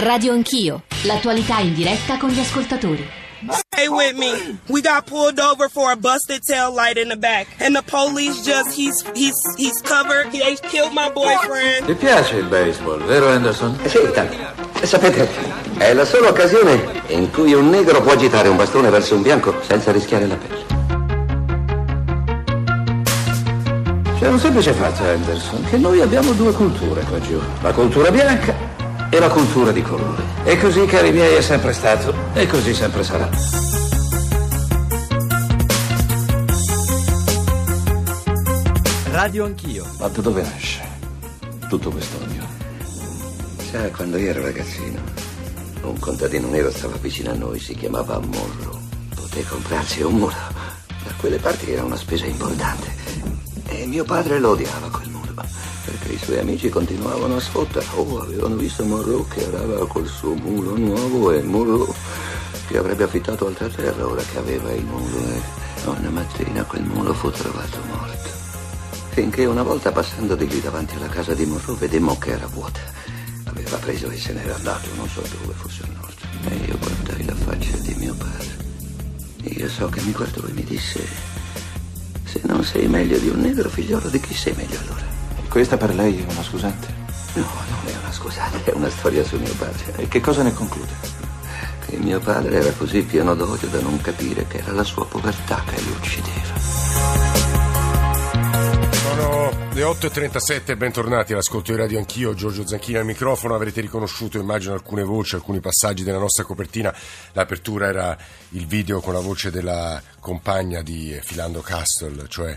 Radio 0.00 0.32
Anch'io, 0.32 0.82
l'attualità 1.02 1.58
in 1.58 1.74
diretta 1.74 2.18
con 2.18 2.28
gli 2.28 2.38
ascoltatori. 2.38 3.04
Stay 3.50 3.88
with 3.88 4.14
me. 4.16 4.58
We 4.68 4.80
got 4.80 5.06
pulled 5.06 5.40
over 5.40 5.68
for 5.68 5.90
a 5.90 5.96
busted 5.96 6.42
tail 6.46 6.72
light 6.72 6.96
in 6.96 7.08
the 7.08 7.16
back, 7.16 7.48
and 7.58 7.74
the 7.74 7.82
police 7.82 8.44
just 8.44 8.70
he's 8.76 9.02
he's 9.14 9.34
he's 9.56 9.80
covered. 9.82 10.30
They 10.30 10.56
killed 10.70 10.92
my 10.92 11.10
boyfriend. 11.10 11.86
Ti 11.86 11.94
piace 11.94 12.36
il 12.36 12.46
baseball, 12.46 13.02
vero 13.06 13.28
Anderson? 13.28 13.76
Sì, 13.86 13.98
tanto. 14.12 14.36
Sapete, 14.86 15.28
è 15.78 15.92
la 15.94 16.04
sola 16.04 16.28
occasione 16.28 17.02
in 17.08 17.28
cui 17.32 17.52
un 17.54 17.68
negro 17.68 18.00
può 18.00 18.12
agitare 18.12 18.46
un 18.46 18.56
bastone 18.56 18.90
verso 18.90 19.16
un 19.16 19.22
bianco 19.22 19.60
senza 19.66 19.90
rischiare 19.90 20.28
la 20.28 20.36
pelle. 20.36 20.66
C'è 24.16 24.28
un 24.28 24.38
semplice 24.38 24.72
fatto, 24.72 25.02
Anderson, 25.02 25.64
che 25.64 25.76
noi 25.76 26.00
abbiamo 26.00 26.30
due 26.32 26.52
culture 26.52 27.02
qua 27.02 27.18
giù. 27.20 27.40
La 27.62 27.72
cultura 27.72 28.12
bianca 28.12 28.67
e 29.10 29.18
la 29.18 29.28
cultura 29.28 29.72
di 29.72 29.82
colore. 29.82 30.22
E 30.44 30.58
così, 30.58 30.84
cari 30.86 31.12
miei, 31.12 31.36
è 31.36 31.40
sempre 31.40 31.72
stato 31.72 32.14
e 32.34 32.46
così 32.46 32.74
sempre 32.74 33.02
sarà. 33.02 33.28
Radio 39.10 39.44
Anch'io. 39.44 39.84
Ma 39.98 40.08
da 40.08 40.20
dove 40.20 40.42
nasce 40.42 40.80
tutto 41.68 41.90
questo 41.90 42.16
odio? 42.22 42.46
Sa, 43.70 43.90
quando 43.90 44.16
io 44.16 44.30
ero 44.30 44.42
ragazzino, 44.42 45.00
un 45.82 45.98
contadino 45.98 46.48
nero 46.48 46.70
stava 46.70 46.96
vicino 46.96 47.30
a 47.30 47.34
noi, 47.34 47.58
si 47.58 47.74
chiamava 47.74 48.18
Morro. 48.20 48.80
Poté 49.14 49.44
comprarsi 49.44 50.02
un 50.02 50.14
muro. 50.14 50.34
Da 51.04 51.12
quelle 51.18 51.38
parti 51.38 51.72
era 51.72 51.82
una 51.82 51.96
spesa 51.96 52.26
importante. 52.26 52.94
E 53.66 53.86
mio 53.86 54.04
padre 54.04 54.38
lo 54.38 54.50
odiava 54.50 54.88
quel 54.88 55.07
perché 55.88 56.12
i 56.12 56.18
suoi 56.18 56.38
amici 56.38 56.68
continuavano 56.68 57.36
a 57.36 57.40
sfottere. 57.40 57.86
Oh, 57.94 58.20
avevano 58.20 58.56
visto 58.56 58.84
Morro 58.84 59.26
che 59.26 59.46
arava 59.46 59.86
col 59.86 60.06
suo 60.06 60.34
mulo 60.34 60.76
nuovo 60.76 61.32
e 61.32 61.42
Morro 61.42 61.94
che 62.66 62.76
avrebbe 62.76 63.04
affittato 63.04 63.46
altra 63.46 63.68
terra 63.68 64.06
ora 64.06 64.22
che 64.22 64.36
aveva 64.36 64.70
il 64.72 64.84
mulo. 64.84 65.18
E 65.18 65.88
una 65.88 66.10
mattina 66.10 66.64
quel 66.64 66.82
mulo 66.82 67.14
fu 67.14 67.30
trovato 67.30 67.78
morto. 67.88 68.28
Finché 69.10 69.46
una 69.46 69.62
volta 69.62 69.90
passando 69.90 70.34
di 70.34 70.46
lì 70.46 70.60
davanti 70.60 70.94
alla 70.96 71.08
casa 71.08 71.32
di 71.32 71.46
Morro 71.46 71.74
vedemmo 71.74 72.18
che 72.18 72.32
era 72.32 72.46
vuota. 72.46 72.80
Aveva 73.44 73.78
preso 73.78 74.10
e 74.10 74.18
se 74.18 74.34
n'era 74.34 74.56
andato, 74.56 74.88
non 74.94 75.08
so 75.08 75.22
dove 75.22 75.54
fosse 75.54 75.82
andato. 75.84 76.14
E 76.48 76.54
io 76.66 76.76
guardai 76.78 77.24
la 77.24 77.34
faccia 77.34 77.76
di 77.78 77.94
mio 77.94 78.14
padre. 78.14 78.66
Io 79.44 79.68
so 79.70 79.88
che 79.88 80.02
mi 80.02 80.12
guardò 80.12 80.46
e 80.46 80.52
mi 80.52 80.64
disse: 80.64 81.02
Se 82.24 82.40
non 82.44 82.62
sei 82.62 82.86
meglio 82.88 83.16
di 83.18 83.28
un 83.28 83.40
negro, 83.40 83.70
figliolo, 83.70 84.10
di 84.10 84.20
chi 84.20 84.34
sei 84.34 84.52
meglio 84.54 84.78
allora? 84.80 85.07
Questa 85.58 85.76
per 85.76 85.92
lei 85.92 86.16
è 86.16 86.30
una 86.30 86.44
scusante? 86.44 86.86
No, 87.32 87.42
non 87.42 87.92
è 87.92 87.96
una 87.96 88.12
scusate, 88.12 88.62
è 88.70 88.72
una 88.74 88.88
storia 88.88 89.24
su 89.24 89.40
mio 89.40 89.52
padre. 89.54 89.92
E 89.96 90.06
che 90.06 90.20
cosa 90.20 90.44
ne 90.44 90.54
conclude? 90.54 90.92
Che 91.84 91.96
mio 91.96 92.20
padre 92.20 92.58
era 92.58 92.70
così 92.70 93.02
pieno 93.02 93.34
d'odio 93.34 93.66
da 93.66 93.80
non 93.80 94.00
capire 94.00 94.46
che 94.46 94.58
era 94.58 94.70
la 94.70 94.84
sua 94.84 95.04
povertà 95.04 95.64
che 95.66 95.82
lo 95.82 95.90
uccideva. 95.96 96.60
Sono 98.92 99.50
le 99.72 99.82
8.37, 99.82 100.76
bentornati 100.76 101.32
all'ascolto 101.32 101.72
di 101.72 101.78
Radio 101.78 101.98
Anch'io, 101.98 102.34
Giorgio 102.34 102.64
Zanchini 102.64 102.98
al 102.98 103.04
microfono, 103.04 103.56
avrete 103.56 103.80
riconosciuto 103.80 104.38
immagino 104.38 104.74
alcune 104.74 105.02
voci, 105.02 105.34
alcuni 105.34 105.58
passaggi 105.58 106.04
della 106.04 106.18
nostra 106.18 106.44
copertina, 106.44 106.94
l'apertura 107.32 107.88
era 107.88 108.16
il 108.50 108.64
video 108.68 109.00
con 109.00 109.12
la 109.12 109.18
voce 109.18 109.50
della 109.50 110.00
compagna 110.20 110.82
di 110.82 111.20
Philando 111.26 111.62
Castle, 111.62 112.28
cioè 112.28 112.56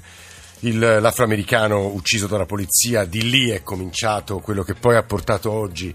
il, 0.61 0.77
l'afroamericano 0.79 1.87
ucciso 1.87 2.27
dalla 2.27 2.45
polizia, 2.45 3.05
di 3.05 3.29
lì 3.29 3.49
è 3.49 3.63
cominciato 3.63 4.39
quello 4.39 4.63
che 4.63 4.73
poi 4.73 4.95
ha 4.95 5.03
portato 5.03 5.51
oggi 5.51 5.93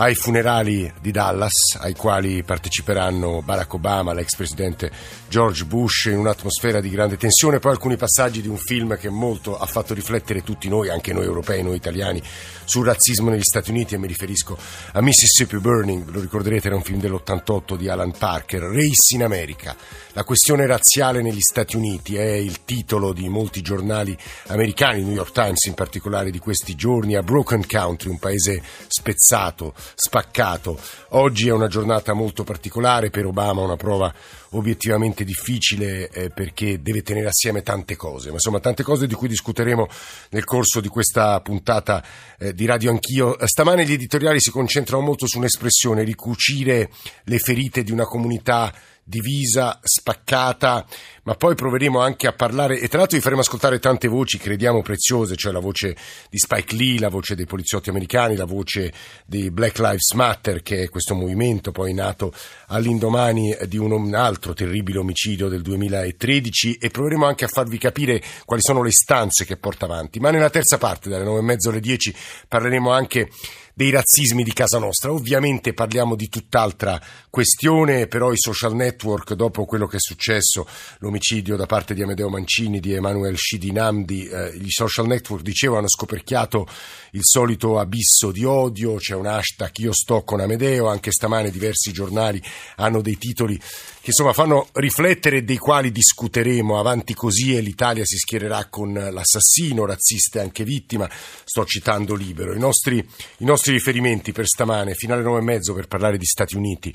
ai 0.00 0.14
funerali 0.14 0.90
di 0.98 1.10
Dallas, 1.10 1.76
ai 1.78 1.94
quali 1.94 2.42
parteciperanno 2.42 3.42
Barack 3.42 3.74
Obama, 3.74 4.14
l'ex 4.14 4.34
presidente 4.34 4.90
George 5.28 5.66
Bush, 5.66 6.06
in 6.06 6.16
un'atmosfera 6.16 6.80
di 6.80 6.88
grande 6.88 7.18
tensione, 7.18 7.58
poi 7.58 7.72
alcuni 7.72 7.98
passaggi 7.98 8.40
di 8.40 8.48
un 8.48 8.56
film 8.56 8.96
che 8.96 9.10
molto 9.10 9.58
ha 9.58 9.66
fatto 9.66 9.92
riflettere 9.92 10.42
tutti 10.42 10.70
noi, 10.70 10.88
anche 10.88 11.12
noi 11.12 11.24
europei, 11.24 11.62
noi 11.62 11.76
italiani, 11.76 12.22
sul 12.64 12.86
razzismo 12.86 13.28
negli 13.28 13.42
Stati 13.42 13.70
Uniti 13.70 13.94
e 13.94 13.98
mi 13.98 14.06
riferisco 14.06 14.56
a 14.92 15.02
Mississippi 15.02 15.58
Burning, 15.58 16.08
lo 16.08 16.20
ricorderete 16.20 16.68
era 16.68 16.76
un 16.76 16.82
film 16.82 17.00
dell'88 17.00 17.76
di 17.76 17.88
Alan 17.88 18.12
Parker, 18.16 18.62
Race 18.62 19.14
in 19.14 19.22
America. 19.22 19.76
La 20.12 20.24
questione 20.24 20.66
razziale 20.66 21.20
negli 21.20 21.40
Stati 21.40 21.76
Uniti 21.76 22.16
è 22.16 22.32
il 22.32 22.64
titolo 22.64 23.12
di 23.12 23.28
molti 23.28 23.60
giornali 23.60 24.16
americani, 24.46 25.02
New 25.02 25.14
York 25.14 25.32
Times 25.32 25.64
in 25.64 25.74
particolare 25.74 26.30
di 26.30 26.38
questi 26.38 26.74
giorni, 26.74 27.16
a 27.16 27.22
Broken 27.22 27.66
Country, 27.66 28.08
un 28.08 28.18
paese 28.18 28.62
spezzato, 28.86 29.74
spaccato. 29.94 30.78
Oggi 31.10 31.48
è 31.48 31.52
una 31.52 31.68
giornata 31.68 32.12
molto 32.12 32.44
particolare 32.44 33.10
per 33.10 33.26
Obama, 33.26 33.62
una 33.62 33.76
prova 33.76 34.12
obiettivamente 34.50 35.24
difficile 35.24 36.08
eh, 36.08 36.30
perché 36.30 36.80
deve 36.80 37.02
tenere 37.02 37.28
assieme 37.28 37.62
tante 37.62 37.96
cose, 37.96 38.28
ma 38.28 38.34
insomma 38.34 38.60
tante 38.60 38.82
cose 38.82 39.06
di 39.06 39.14
cui 39.14 39.28
discuteremo 39.28 39.86
nel 40.30 40.44
corso 40.44 40.80
di 40.80 40.88
questa 40.88 41.40
puntata 41.40 42.04
eh, 42.38 42.52
di 42.54 42.66
Radio 42.66 42.90
Anch'io. 42.90 43.36
Stamane 43.44 43.84
gli 43.84 43.92
editoriali 43.92 44.40
si 44.40 44.50
concentrano 44.50 45.02
molto 45.02 45.26
su 45.26 45.38
un'espressione, 45.38 46.02
ricucire 46.02 46.90
le 47.24 47.38
ferite 47.38 47.82
di 47.82 47.92
una 47.92 48.04
comunità 48.04 48.72
divisa, 49.10 49.80
spaccata, 49.82 50.86
ma 51.24 51.34
poi 51.34 51.54
proveremo 51.54 51.98
anche 51.98 52.28
a 52.28 52.32
parlare 52.32 52.78
e 52.78 52.88
tra 52.88 52.98
l'altro 52.98 53.18
vi 53.18 53.22
faremo 53.22 53.42
ascoltare 53.42 53.80
tante 53.80 54.08
voci, 54.08 54.38
crediamo 54.38 54.80
preziose, 54.80 55.36
cioè 55.36 55.52
la 55.52 55.58
voce 55.58 55.96
di 56.30 56.38
Spike 56.38 56.74
Lee, 56.76 56.98
la 56.98 57.08
voce 57.08 57.34
dei 57.34 57.44
poliziotti 57.44 57.90
americani, 57.90 58.36
la 58.36 58.44
voce 58.46 58.92
di 59.26 59.50
Black 59.50 59.78
Lives 59.78 60.12
Matter, 60.14 60.62
che 60.62 60.84
è 60.84 60.88
questo 60.88 61.14
movimento 61.14 61.72
poi 61.72 61.92
nato 61.92 62.32
all'indomani 62.68 63.54
di 63.66 63.76
un 63.76 64.14
altro 64.14 64.54
terribile 64.54 64.98
omicidio 64.98 65.48
del 65.48 65.60
2013 65.60 66.76
e 66.76 66.88
proveremo 66.88 67.26
anche 67.26 67.44
a 67.44 67.48
farvi 67.48 67.78
capire 67.78 68.22
quali 68.44 68.62
sono 68.62 68.82
le 68.82 68.90
istanze 68.90 69.44
che 69.44 69.56
porta 69.56 69.86
avanti. 69.86 70.20
Ma 70.20 70.30
nella 70.30 70.50
terza 70.50 70.78
parte, 70.78 71.10
dalle 71.10 71.24
nove 71.24 71.40
e 71.40 71.42
mezzo 71.42 71.70
alle 71.70 71.80
dieci, 71.80 72.14
parleremo 72.46 72.90
anche 72.90 73.28
dei 73.74 73.90
razzismi 73.90 74.44
di 74.44 74.52
casa 74.52 74.78
nostra. 74.78 75.12
Ovviamente 75.12 75.72
parliamo 75.72 76.14
di 76.14 76.28
tutt'altra 76.28 77.00
questione, 77.28 78.06
però 78.06 78.32
i 78.32 78.38
social 78.38 78.74
network, 78.74 79.34
dopo 79.34 79.64
quello 79.64 79.86
che 79.86 79.96
è 79.96 80.00
successo, 80.00 80.66
l'omicidio 80.98 81.56
da 81.56 81.66
parte 81.66 81.94
di 81.94 82.02
Amedeo 82.02 82.28
Mancini, 82.28 82.80
di 82.80 82.92
Emanuele 82.92 83.36
Scidinamdi, 83.36 84.26
eh, 84.26 84.56
i 84.60 84.70
social 84.70 85.06
network, 85.06 85.42
dicevo, 85.42 85.78
hanno 85.78 85.88
scoperchiato 85.88 86.66
il 87.12 87.22
solito 87.24 87.78
abisso 87.78 88.30
di 88.30 88.44
odio, 88.44 88.96
c'è 88.96 89.14
un 89.14 89.26
hashtag 89.26 89.78
io 89.80 89.92
sto 89.92 90.22
con 90.22 90.40
Amedeo, 90.40 90.88
anche 90.88 91.10
stamane 91.10 91.50
diversi 91.50 91.92
giornali 91.92 92.42
hanno 92.76 93.00
dei 93.00 93.16
titoli 93.16 93.58
che 94.00 94.10
insomma 94.10 94.32
fanno 94.32 94.68
riflettere 94.72 95.38
e 95.38 95.42
dei 95.42 95.58
quali 95.58 95.92
discuteremo. 95.92 96.78
Avanti 96.78 97.14
così 97.14 97.54
e 97.54 97.60
l'Italia 97.60 98.04
si 98.04 98.16
schiererà 98.16 98.66
con 98.68 98.92
l'assassino, 98.92 99.84
razzista 99.84 100.38
e 100.38 100.42
anche 100.42 100.64
vittima, 100.64 101.08
sto 101.44 101.64
citando 101.66 102.14
Libero. 102.14 102.54
I 102.54 102.58
nostri, 102.58 102.96
i 103.38 103.44
nostri 103.44 103.72
riferimenti 103.72 104.32
per 104.32 104.46
stamane, 104.46 104.94
fino 104.94 105.12
alle 105.12 105.22
nove 105.22 105.40
e 105.40 105.44
mezzo 105.44 105.74
per 105.74 105.86
parlare 105.86 106.16
di 106.16 106.24
Stati 106.24 106.56
Uniti, 106.56 106.94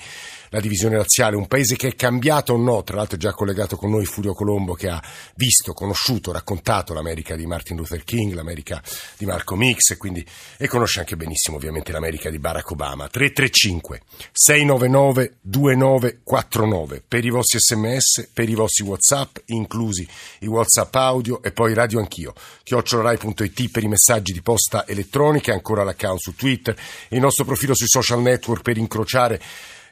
la 0.49 0.59
divisione 0.59 0.97
razziale, 0.97 1.35
un 1.35 1.47
paese 1.47 1.75
che 1.75 1.89
è 1.89 1.95
cambiato 1.95 2.53
o 2.53 2.57
no, 2.57 2.81
tra 2.83 2.95
l'altro 2.95 3.17
è 3.17 3.19
già 3.19 3.33
collegato 3.33 3.75
con 3.75 3.91
noi 3.91 4.05
Furio 4.05 4.33
Colombo 4.33 4.73
che 4.73 4.89
ha 4.89 5.03
visto, 5.35 5.73
conosciuto, 5.73 6.31
raccontato 6.31 6.93
l'America 6.93 7.35
di 7.35 7.45
Martin 7.45 7.77
Luther 7.77 8.03
King, 8.03 8.33
l'America 8.33 8.81
di 9.17 9.25
Malcolm 9.25 9.73
X 9.73 9.91
e, 9.91 9.97
quindi, 9.97 10.25
e 10.57 10.67
conosce 10.67 10.99
anche 10.99 11.15
benissimo 11.15 11.57
ovviamente 11.57 11.91
l'America 11.91 12.29
di 12.29 12.39
Barack 12.39 12.71
Obama. 12.71 13.07
335 13.07 14.01
699 14.31 15.37
2949 15.41 16.94
per 17.07 17.25
i 17.25 17.29
vostri 17.29 17.59
sms, 17.59 18.29
per 18.33 18.49
i 18.49 18.53
vostri 18.55 18.83
whatsapp, 18.85 19.37
inclusi 19.45 20.07
i 20.39 20.47
whatsapp 20.47 20.93
audio 20.95 21.41
e 21.41 21.51
poi 21.51 21.73
radio 21.73 21.99
anch'io, 21.99 22.33
chiocciolarai.it 22.63 23.69
per 23.71 23.83
i 23.83 23.87
messaggi 23.87 24.33
di 24.33 24.41
posta 24.41 24.87
elettronica, 24.87 25.53
ancora 25.53 25.83
l'account 25.83 26.19
su 26.19 26.35
Twitter 26.35 26.75
il 27.09 27.19
nostro 27.19 27.45
profilo 27.45 27.73
sui 27.73 27.87
social 27.87 28.21
network 28.21 28.61
per 28.61 28.77
incrociare 28.77 29.41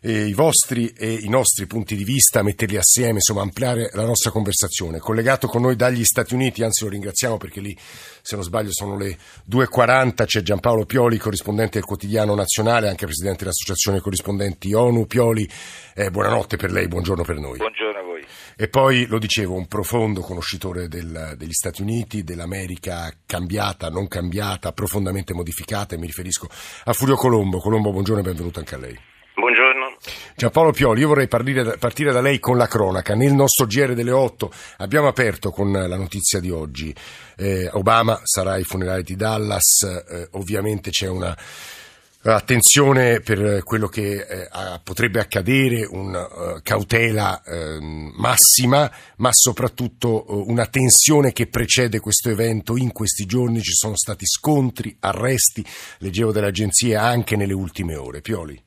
eh, 0.06 0.26
i 0.26 0.34
vostri 0.34 0.94
e 0.98 1.14
i 1.14 1.30
nostri 1.30 1.66
punti 1.66 1.96
di 1.96 2.04
vista, 2.04 2.44
metterli 2.44 2.76
assieme, 2.76 3.14
insomma 3.14 3.42
ampliare 3.42 3.90
la 3.94 4.04
nostra 4.04 4.32
conversazione. 4.32 5.00
Collegato 5.00 5.48
con 5.48 5.62
noi 5.62 5.78
dagli 5.78 6.04
Stati 6.04 6.34
Uniti, 6.34 6.62
anzi 6.62 6.84
lo 6.84 6.90
ringraziamo 6.90 7.38
perché 7.38 7.62
lì, 7.62 7.76
se 8.22 8.36
non 8.36 8.44
sbaglio, 8.44 8.72
sono 8.74 8.98
le 8.98 9.18
2.40, 9.50 10.26
c'è 10.26 10.42
Giampaolo 10.42 10.86
Pioli, 10.86 11.18
corrispondente 11.18 11.80
del 11.80 11.86
quotidiano 11.86 12.36
nazionale, 12.36 12.90
anche 12.90 13.06
presidente 13.06 13.40
dell'associazione 13.40 14.02
corrispondenti 14.02 14.74
ONU. 14.74 15.08
Pioli, 15.08 15.50
eh, 15.96 16.10
buonanotte 16.10 16.58
per 16.58 16.72
lei, 16.72 16.88
buongiorno 16.88 17.24
per 17.24 17.38
noi. 17.38 17.58
Buongiorno 17.58 18.00
a 18.00 18.04
voi. 18.04 18.26
E 18.58 18.68
poi, 18.68 19.06
lo 19.06 19.20
dicevo, 19.20 19.56
un 19.56 19.68
profondo 19.68 20.20
conoscitore 20.20 20.90
del, 20.90 21.36
degli 21.38 21.54
Stati 21.54 21.82
Uniti, 21.82 22.24
dell'America 22.24 23.12
cambiata, 23.26 23.90
non 23.90 24.10
cambiata, 24.10 24.74
profondamente 24.74 25.34
modificata, 25.34 25.96
e 25.96 25.98
mi 25.98 26.08
riferisco 26.08 26.50
a 26.84 26.92
Furio 26.92 27.16
Colombo. 27.16 27.60
Colombo, 27.60 27.92
buongiorno 27.92 28.22
e 28.22 28.26
benvenuto 28.26 28.60
anche 28.60 28.76
a 28.76 28.80
lei. 28.80 29.13
Giampaolo 30.36 30.72
Pioli, 30.72 31.02
io 31.02 31.08
vorrei 31.08 31.28
partire, 31.28 31.78
partire, 31.78 32.12
da 32.12 32.22
lei 32.22 32.40
con 32.40 32.58
la 32.58 32.68
cronaca. 32.68 33.16
Nel 33.16 33.34
nostro 33.34 33.66
GR 33.66 33.94
delle 33.94 34.12
8 34.12 34.52
abbiamo 34.78 35.08
aperto 35.08 35.52
con 35.52 35.72
la 35.72 35.98
notizia 35.98 36.40
di 36.40 36.50
oggi. 36.50 36.94
Eh, 37.36 37.70
Obama 37.74 38.20
sarà 38.24 38.54
ai 38.54 38.64
funerali 38.64 39.04
di 39.04 39.16
Dallas, 39.16 39.84
eh, 39.84 40.28
ovviamente 40.32 40.90
c'è 40.90 41.08
una 41.08 41.36
Attenzione 42.26 43.20
per 43.20 43.64
quello 43.64 43.90
che 43.90 44.14
eh, 44.14 44.48
potrebbe 44.82 45.20
accadere, 45.20 45.86
una 45.86 46.22
uh, 46.22 46.60
cautela 46.64 47.44
eh, 47.44 47.80
massima, 47.82 48.90
ma 49.18 49.30
soprattutto 49.34 50.24
uh, 50.32 50.50
una 50.50 50.66
tensione 50.68 51.34
che 51.34 51.48
precede 51.48 52.00
questo 52.00 52.30
evento. 52.30 52.78
In 52.78 52.94
questi 52.94 53.26
giorni 53.26 53.62
ci 53.62 53.74
sono 53.74 53.98
stati 53.98 54.26
scontri, 54.26 54.96
arresti, 55.02 55.66
leggevo 55.98 56.32
delle 56.32 56.48
agenzie 56.48 56.96
anche 56.96 57.36
nelle 57.36 57.54
ultime 57.54 57.98
ore. 57.98 58.22
Pioli. 58.22 58.58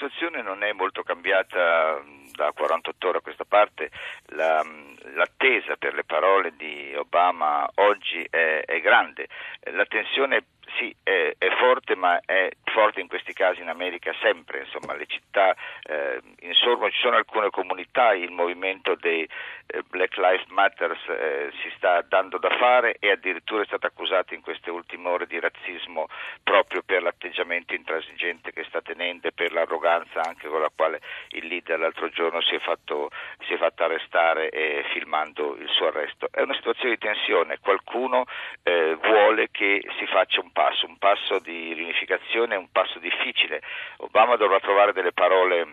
Situazione 0.00 0.40
non 0.40 0.62
è 0.62 0.72
molto 0.72 1.02
cambiata 1.02 2.02
da 2.32 2.52
48 2.52 3.08
ore 3.08 3.18
a 3.18 3.20
questa 3.20 3.44
parte. 3.44 3.90
La, 4.28 4.64
l'attesa 5.12 5.76
per 5.76 5.92
le 5.92 6.04
parole 6.04 6.54
di 6.56 6.94
Obama 6.96 7.68
oggi 7.74 8.26
è, 8.30 8.62
è 8.64 8.80
grande. 8.80 9.28
La 9.72 9.84
tensione 9.84 10.42
sì, 10.80 10.96
è, 11.02 11.34
è, 11.36 11.50
forte, 11.56 11.94
ma 11.94 12.18
è 12.24 12.50
forte 12.64 13.00
in 13.00 13.08
questi 13.08 13.34
casi 13.34 13.60
in 13.60 13.68
America 13.68 14.14
sempre, 14.22 14.60
insomma, 14.60 14.94
le 14.94 15.04
città 15.06 15.54
eh, 15.82 16.20
insorgono, 16.40 16.90
ci 16.90 17.00
sono 17.00 17.16
alcune 17.16 17.50
comunità, 17.50 18.14
il 18.14 18.30
movimento 18.30 18.94
dei 18.94 19.28
eh, 19.66 19.82
Black 19.88 20.16
Lives 20.16 20.46
Matter 20.48 20.92
eh, 20.92 21.52
si 21.62 21.70
sta 21.76 22.00
dando 22.00 22.38
da 22.38 22.48
fare 22.56 22.96
e 22.98 23.10
addirittura 23.10 23.62
è 23.62 23.66
stato 23.66 23.86
accusato 23.86 24.32
in 24.32 24.40
queste 24.40 24.70
ultime 24.70 25.08
ore 25.08 25.26
di 25.26 25.38
razzismo 25.38 26.06
proprio 26.42 26.82
per 26.82 27.02
l'atteggiamento 27.02 27.74
intransigente 27.74 28.52
che 28.52 28.64
sta 28.64 28.80
tenendo 28.80 29.28
e 29.28 29.32
per 29.32 29.52
l'arroganza 29.52 30.22
anche 30.22 30.48
con 30.48 30.60
la 30.60 30.70
quale 30.74 31.00
il 31.30 31.46
leader 31.46 31.78
l'altro 31.78 32.08
giorno 32.08 32.40
si 32.40 32.54
è 32.54 32.58
fatto, 32.58 33.10
si 33.46 33.52
è 33.52 33.58
fatto 33.58 33.84
arrestare 33.84 34.48
filmando 34.92 35.56
il 35.56 35.68
suo 35.68 35.88
arresto. 35.88 36.28
È 36.30 36.40
una 36.40 36.54
situazione 36.54 36.94
di 36.94 36.98
tensione, 36.98 37.58
qualcuno 37.60 38.24
eh, 38.62 38.96
vuole 39.02 39.48
che 39.50 39.82
si 39.98 40.06
faccia 40.06 40.40
un 40.40 40.50
passo, 40.52 40.69
un 40.86 40.98
passo 40.98 41.38
di 41.38 41.72
riunificazione, 41.72 42.56
un 42.56 42.70
passo 42.70 42.98
difficile. 42.98 43.62
Obama 43.98 44.36
dovrà 44.36 44.60
trovare 44.60 44.92
delle 44.92 45.12
parole 45.12 45.72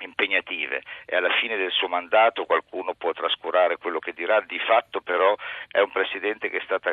impegnative 0.00 0.82
e 1.04 1.16
alla 1.16 1.32
fine 1.40 1.56
del 1.56 1.70
suo 1.70 1.88
mandato 1.88 2.46
qualcuno 2.46 2.94
può 2.94 3.12
trascurare 3.12 3.76
quello 3.76 3.98
che 3.98 4.12
dirà, 4.12 4.40
di 4.40 4.58
fatto 4.58 5.00
però 5.00 5.34
è 5.68 5.80
un 5.80 5.90
presidente 5.90 6.48
che 6.48 6.58
è 6.58 6.62
stato 6.64 6.90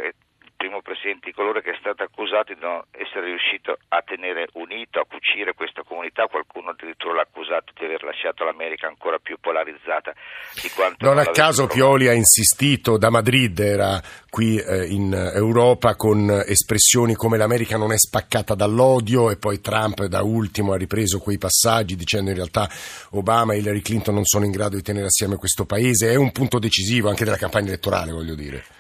primo 0.57 0.81
presidente 0.81 1.30
di 1.30 1.33
colore 1.33 1.62
che 1.62 1.71
è 1.71 1.77
stato 1.80 2.04
accusato 2.04 2.51
di 2.51 2.59
non 2.59 2.81
essere 2.92 3.27
riuscito 3.27 3.77
a 3.89 4.01
tenere 4.01 4.50
unito, 4.54 5.00
a 5.00 5.06
cucire 5.07 5.54
questa 5.54 5.83
comunità, 5.83 6.25
qualcuno 6.27 6.71
addirittura 6.71 7.13
l'ha 7.13 7.21
accusato 7.21 7.71
di 7.77 7.86
aver 7.86 8.04
lasciato 8.04 8.44
l'America 8.44 8.88
ancora 8.88 9.19
più 9.19 9.38
polarizzata 9.39 10.12
di 10.59 10.69
quanto 10.69 11.06
non, 11.06 11.15
non 11.15 11.25
a 11.25 11.31
caso 11.31 11.68
Pioli 11.68 12.07
ha 12.07 12.13
insistito 12.13 12.98
da 12.98 13.09
Madrid, 13.09 13.57
era 13.59 14.01
qui 14.30 14.57
eh, 14.57 14.88
in 14.88 15.13
Europa 15.13 15.95
con 15.95 16.30
espressioni 16.45 17.13
come 17.13 17.38
l'America 17.38 17.77
non 17.77 17.94
è 17.94 17.98
spaccata 17.98 18.56
dall'odio 18.56 19.30
e 19.30 19.38
poi 19.38 19.62
Trump 19.62 20.06
da 20.06 20.24
ultimo 20.24 20.74
ha 20.74 20.77
ripreso 20.77 21.19
quei 21.19 21.38
passaggi 21.38 21.95
dicendo 21.95 22.31
in 22.31 22.36
realtà 22.36 22.68
Obama 23.12 23.53
e 23.53 23.60
Hillary 23.60 23.81
Clinton 23.81 24.15
non 24.15 24.25
sono 24.25 24.45
in 24.45 24.51
grado 24.51 24.75
di 24.75 24.81
tenere 24.81 25.06
assieme 25.06 25.38
questo 25.38 25.65
paese, 25.65 26.12
è 26.12 26.15
un 26.15 26.31
punto 26.31 26.57
decisivo 26.57 27.10
anche 27.10 27.24
della 27.24 27.38
campagna 27.38 27.68
elettorale 27.68 28.12
voglio 28.12 28.33
dire 28.33 28.76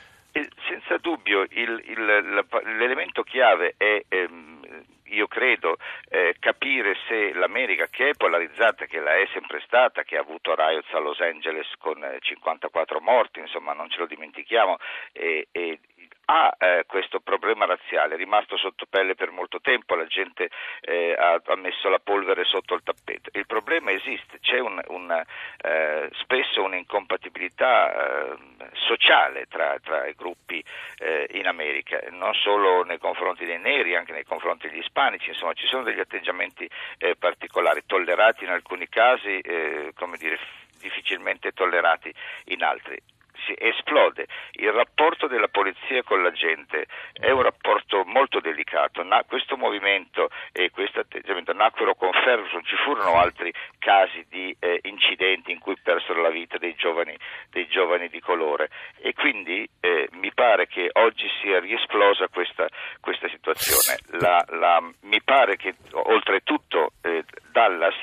il, 1.51 1.83
il, 1.85 2.45
l'elemento 2.77 3.23
chiave 3.23 3.75
è 3.77 4.03
ehm, 4.07 4.85
io 5.09 5.27
credo 5.27 5.77
eh, 6.09 6.35
capire 6.39 6.95
se 7.07 7.33
l'America 7.33 7.87
che 7.87 8.09
è 8.09 8.15
polarizzata, 8.15 8.85
che 8.85 8.99
la 8.99 9.15
è 9.15 9.27
sempre 9.31 9.61
stata, 9.65 10.03
che 10.03 10.17
ha 10.17 10.21
avuto 10.21 10.55
riots 10.55 10.93
a 10.93 10.99
Los 10.99 11.19
Angeles 11.19 11.67
con 11.77 12.05
54 12.19 12.99
morti, 12.99 13.39
insomma 13.39 13.73
non 13.73 13.89
ce 13.89 13.99
lo 13.99 14.05
dimentichiamo, 14.05 14.77
e, 15.11 15.47
e 15.51 15.79
ha 16.29 16.55
eh, 16.57 16.83
questo 16.87 17.21
problema 17.21 17.65
razziale, 17.65 18.15
è 18.15 18.17
rimasto 18.17 18.57
sotto 18.57 18.85
pelle 18.89 19.15
per 19.15 19.31
molto 19.31 19.61
tempo, 19.61 19.95
la 19.95 20.05
gente 20.07 20.49
eh, 20.81 21.15
ha, 21.17 21.41
ha, 21.43 21.55
messo 21.55 21.87
la 21.87 21.99
polvere 21.99 22.43
sotto 22.43 22.73
il 22.73 22.83
tappeto. 22.83 23.29
Il 23.33 23.45
problema 23.45 23.91
esiste, 23.91 24.39
c'è 24.41 24.59
un, 24.59 24.81
un, 24.87 25.09
eh, 25.11 26.09
spesso 26.15 26.63
un'incompatibilità 26.63 28.33
eh, 28.33 28.37
sociale 28.73 29.45
tra, 29.47 29.77
tra, 29.81 30.05
i 30.05 30.15
gruppi 30.15 30.61
eh, 30.97 31.29
in 31.31 31.47
America, 31.47 31.97
non 32.09 32.33
solo 32.33 32.83
nei 32.83 32.97
confronti 32.97 33.45
dei 33.45 33.59
neri, 33.59 33.95
anche 33.95 34.11
nei 34.11 34.25
confronti 34.25 34.69
degli 34.69 34.79
ispanici, 34.79 35.29
insomma 35.29 35.53
ci 35.53 35.67
sono 35.67 35.83
degli 35.83 35.99
atteggiamenti 35.99 36.69
eh, 36.97 37.15
particolari, 37.15 37.83
tollerati 37.85 38.43
in 38.43 38.49
alcuni 38.49 38.89
casi, 38.89 39.41
come 39.95 40.17
dire, 40.17 40.37
difficilmente 40.79 41.53
tollerati 41.53 42.13
in 42.45 42.63
altri 42.63 43.01
si 43.47 43.55
esplode. 43.57 44.27
Il 44.51 44.71
rapporto 44.71 45.27
della 45.27 45.47
polizia 45.47 46.03
con 46.03 46.21
la 46.21 46.31
gente 46.31 46.85
è 47.13 47.31
un 47.31 47.41
rapporto 47.41 48.03
molto 48.05 48.39
delicato. 48.41 49.01
Na- 49.03 49.23
questo 49.23 49.55
movimento 49.55 50.29
e 50.51 50.69
questo 50.69 50.99
atteggiamento 50.99 51.53
nacquero 51.53 51.95
con 51.95 52.11
Ferguson, 52.11 52.63
ci 52.65 52.75
furono 52.83 53.17
altri 53.17 53.51
casi 53.79 54.25
di 54.29 54.55
eh, 54.59 54.79
incidenti 54.83 55.51
in 55.51 55.59
cui 55.59 55.77
persero 55.81 56.21
la 56.21 56.29
vita 56.29 56.57
dei 56.57 56.75
giovani, 56.75 57.17
dei 57.49 57.67
giovani 57.67 58.09
di 58.09 58.19
colore 58.19 58.69
e 58.99 59.13
quindi 59.13 59.67
eh, 59.79 60.09
mi 60.13 60.33
pare 60.33 60.67
che 60.67 60.89
oggi 60.93 61.27
sia 61.41 61.59
riesplosa 61.59 62.27
questa, 62.27 62.67
questa 62.99 63.29
situazione. 63.29 63.99
La, 64.19 64.43
la, 64.49 64.83
mi 65.01 65.21
pare 65.23 65.55
che 65.55 65.75
oltretutto 65.91 66.91
eh, 67.01 67.23
Dallas 67.51 67.95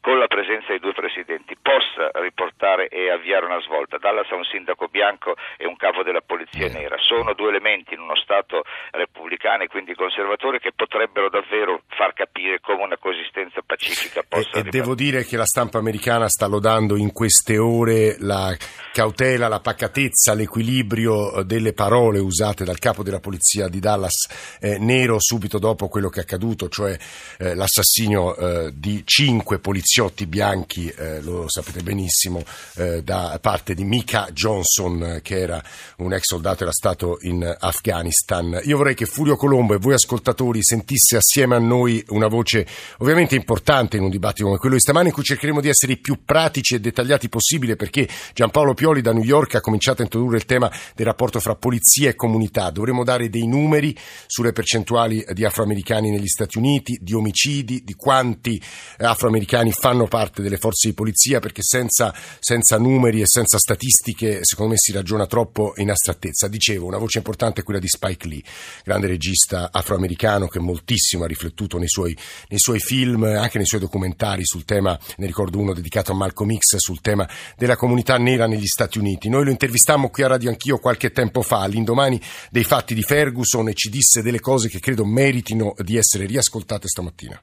con 0.00 0.18
la 0.18 0.26
presenza 0.26 0.68
dei 0.68 0.80
due 0.80 0.94
presidenti 0.94 1.56
possa 1.60 2.08
riportare 2.20 2.88
e 2.88 3.10
avviare 3.10 3.44
una 3.44 3.60
svolta. 3.60 3.98
Dallas 3.98 4.30
ha 4.30 4.34
un 4.34 4.44
sindaco 4.44 4.88
bianco 4.88 5.36
e 5.58 5.66
un 5.66 5.76
capo 5.76 6.02
della 6.02 6.22
polizia 6.24 6.68
nera. 6.68 6.96
Sono 6.98 7.34
due 7.34 7.50
elementi 7.50 7.94
in 7.94 8.00
uno 8.00 8.16
Stato 8.16 8.64
repubblicano 8.92 9.64
e 9.64 9.68
quindi 9.68 9.94
conservatore 9.94 10.58
che 10.58 10.72
potrebbero 10.74 11.28
davvero 11.28 11.82
far 11.88 12.14
capire 12.14 12.60
come 12.60 12.82
una 12.82 12.96
coesistenza 12.96 13.60
pacifica 13.60 14.22
possa... 14.26 14.58
E, 14.58 14.60
e 14.60 14.70
devo 14.70 14.94
dire 14.94 15.24
che 15.24 15.36
la 15.36 15.44
stampa 15.44 15.78
americana 15.78 16.28
sta 16.28 16.46
lodando 16.46 16.96
in 16.96 17.12
queste 17.12 17.58
ore 17.58 18.16
la 18.20 18.56
cautela, 18.92 19.48
la 19.48 19.60
pacatezza, 19.60 20.32
l'equilibrio 20.32 21.40
eh, 21.40 21.44
delle 21.44 21.74
parole 21.74 22.20
usate 22.20 22.64
dal 22.64 22.78
capo 22.78 23.02
della 23.02 23.20
polizia 23.20 23.68
di 23.68 23.80
Dallas 23.80 24.58
eh, 24.60 24.78
nero 24.78 25.16
subito 25.20 25.58
dopo 25.58 25.88
quello 25.88 26.08
che 26.08 26.20
è 26.20 26.22
accaduto, 26.22 26.68
cioè 26.68 26.96
eh, 27.38 27.54
l'assassinio 27.54 28.36
eh, 28.36 28.70
di 28.72 29.02
cinque 29.04 29.58
poliziotti 29.58 29.88
bianchi, 30.26 30.88
eh, 30.88 31.20
lo 31.20 31.48
sapete 31.48 31.82
benissimo, 31.82 32.44
eh, 32.76 33.02
da 33.02 33.38
parte 33.40 33.74
di 33.74 33.84
Mika 33.84 34.28
Johnson, 34.32 35.20
che 35.22 35.38
era 35.38 35.62
un 35.98 36.12
ex 36.12 36.22
soldato, 36.22 36.62
era 36.62 36.72
stato 36.72 37.18
in 37.22 37.56
Afghanistan. 37.58 38.60
Io 38.64 38.76
vorrei 38.76 38.94
che 38.94 39.06
Furio 39.06 39.36
Colombo 39.36 39.74
e 39.74 39.78
voi 39.78 39.94
ascoltatori 39.94 40.62
sentisse 40.62 41.16
assieme 41.16 41.56
a 41.56 41.58
noi 41.58 42.04
una 42.08 42.28
voce 42.28 42.66
ovviamente 42.98 43.34
importante 43.34 43.96
in 43.96 44.04
un 44.04 44.10
dibattito 44.10 44.44
come 44.46 44.58
quello 44.58 44.76
di 44.76 44.80
stamani, 44.80 45.08
in 45.08 45.12
cui 45.12 45.24
cercheremo 45.24 45.60
di 45.60 45.68
essere 45.68 45.92
i 45.92 45.98
più 45.98 46.24
pratici 46.24 46.74
e 46.74 46.80
dettagliati 46.80 47.28
possibile, 47.28 47.76
perché 47.76 48.08
Giampaolo 48.32 48.74
Pioli 48.74 49.00
da 49.00 49.12
New 49.12 49.24
York 49.24 49.56
ha 49.56 49.60
cominciato 49.60 50.02
a 50.02 50.04
introdurre 50.04 50.36
il 50.36 50.44
tema 50.44 50.70
del 50.94 51.06
rapporto 51.06 51.40
fra 51.40 51.56
polizia 51.56 52.10
e 52.10 52.14
comunità. 52.14 52.70
Dovremmo 52.70 53.04
dare 53.04 53.28
dei 53.28 53.46
numeri 53.46 53.96
sulle 54.26 54.52
percentuali 54.52 55.24
di 55.32 55.44
afroamericani 55.44 56.10
negli 56.10 56.28
Stati 56.28 56.58
Uniti, 56.58 56.98
di 57.00 57.14
omicidi, 57.14 57.82
di 57.84 57.94
quanti 57.94 58.60
afroamericani 58.98 59.72
fanno 59.80 60.06
parte 60.06 60.42
delle 60.42 60.58
forze 60.58 60.88
di 60.88 60.94
polizia, 60.94 61.40
perché 61.40 61.62
senza, 61.62 62.14
senza 62.38 62.76
numeri 62.76 63.22
e 63.22 63.26
senza 63.26 63.56
statistiche 63.56 64.40
secondo 64.42 64.72
me 64.72 64.78
si 64.78 64.92
ragiona 64.92 65.26
troppo 65.26 65.72
in 65.76 65.90
astrattezza. 65.90 66.48
Dicevo, 66.48 66.86
una 66.86 66.98
voce 66.98 67.16
importante 67.16 67.62
è 67.62 67.64
quella 67.64 67.80
di 67.80 67.88
Spike 67.88 68.28
Lee, 68.28 68.42
grande 68.84 69.06
regista 69.06 69.70
afroamericano 69.72 70.48
che 70.48 70.58
moltissimo 70.58 71.24
ha 71.24 71.26
riflettuto 71.26 71.78
nei 71.78 71.88
suoi, 71.88 72.14
nei 72.48 72.58
suoi 72.58 72.78
film, 72.78 73.24
anche 73.24 73.56
nei 73.56 73.66
suoi 73.66 73.80
documentari 73.80 74.44
sul 74.44 74.66
tema, 74.66 74.98
ne 75.16 75.26
ricordo 75.26 75.58
uno 75.58 75.72
dedicato 75.72 76.12
a 76.12 76.14
Malcolm 76.14 76.54
X, 76.58 76.76
sul 76.76 77.00
tema 77.00 77.26
della 77.56 77.76
comunità 77.76 78.18
nera 78.18 78.46
negli 78.46 78.66
Stati 78.66 78.98
Uniti. 78.98 79.30
Noi 79.30 79.44
lo 79.44 79.50
intervistammo 79.50 80.10
qui 80.10 80.22
a 80.24 80.26
Radio 80.28 80.50
Anch'io 80.50 80.78
qualche 80.78 81.10
tempo 81.10 81.40
fa, 81.40 81.60
all'indomani 81.60 82.20
dei 82.50 82.64
fatti 82.64 82.94
di 82.94 83.02
Ferguson 83.02 83.68
e 83.68 83.74
ci 83.74 83.88
disse 83.88 84.20
delle 84.20 84.40
cose 84.40 84.68
che 84.68 84.78
credo 84.78 85.06
meritino 85.06 85.74
di 85.78 85.96
essere 85.96 86.26
riascoltate 86.26 86.86
stamattina. 86.86 87.42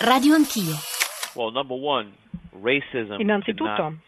Radio 0.00 0.34
Anch'io. 0.34 0.95
Well, 1.36 1.52
number 1.52 1.76
one, 1.78 2.12
racism 2.62 3.20
Innanzitutto, 3.20 3.98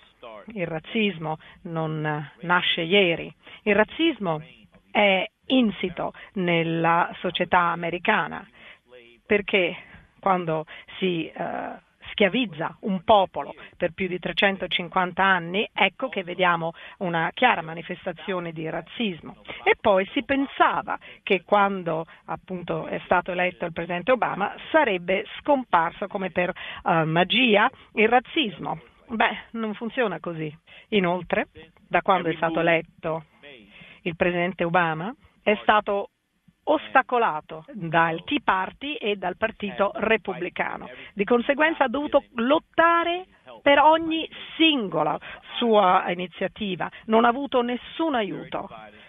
il 0.54 0.66
razzismo 0.66 1.38
non 1.62 2.30
nasce 2.40 2.80
ieri. 2.80 3.32
Il 3.62 3.74
razzismo 3.74 4.42
è 4.90 5.30
insito 5.46 6.12
nella 6.34 7.14
società 7.20 7.70
americana 7.70 8.46
perché 9.26 9.76
quando 10.20 10.64
si 10.98 11.30
uh, 11.34 11.42
schiavizza 12.18 12.76
un 12.80 13.04
popolo 13.04 13.54
per 13.76 13.92
più 13.92 14.08
di 14.08 14.18
350 14.18 15.22
anni, 15.22 15.68
ecco 15.72 16.08
che 16.08 16.24
vediamo 16.24 16.72
una 16.98 17.30
chiara 17.32 17.62
manifestazione 17.62 18.50
di 18.50 18.68
razzismo. 18.68 19.36
E 19.62 19.76
poi 19.80 20.04
si 20.12 20.24
pensava 20.24 20.98
che 21.22 21.44
quando 21.44 22.06
appunto 22.24 22.86
è 22.86 23.00
stato 23.04 23.30
eletto 23.30 23.66
il 23.66 23.72
presidente 23.72 24.10
Obama 24.10 24.52
sarebbe 24.72 25.24
scomparso 25.38 26.08
come 26.08 26.30
per 26.30 26.52
uh, 26.82 27.04
magia 27.04 27.70
il 27.92 28.08
razzismo. 28.08 28.80
Beh, 29.10 29.44
non 29.52 29.74
funziona 29.74 30.18
così. 30.18 30.52
Inoltre, 30.88 31.46
da 31.88 32.02
quando 32.02 32.30
è 32.30 32.34
stato 32.34 32.58
eletto 32.58 33.24
il 34.02 34.16
presidente 34.16 34.64
Obama, 34.64 35.14
è 35.42 35.56
stato 35.62 36.10
ostacolato 36.70 37.64
dal 37.72 38.22
Tea 38.24 38.40
Party 38.42 38.94
e 38.94 39.16
dal 39.16 39.36
Partito 39.36 39.92
Repubblicano. 39.94 40.88
Di 41.14 41.24
conseguenza 41.24 41.84
ha 41.84 41.88
dovuto 41.88 42.24
lottare 42.34 43.26
per 43.62 43.78
ogni 43.78 44.28
singola 44.56 45.18
sua 45.56 46.04
iniziativa, 46.08 46.90
non 47.06 47.24
ha 47.24 47.28
avuto 47.28 47.62
nessun 47.62 48.14
aiuto 48.14 48.68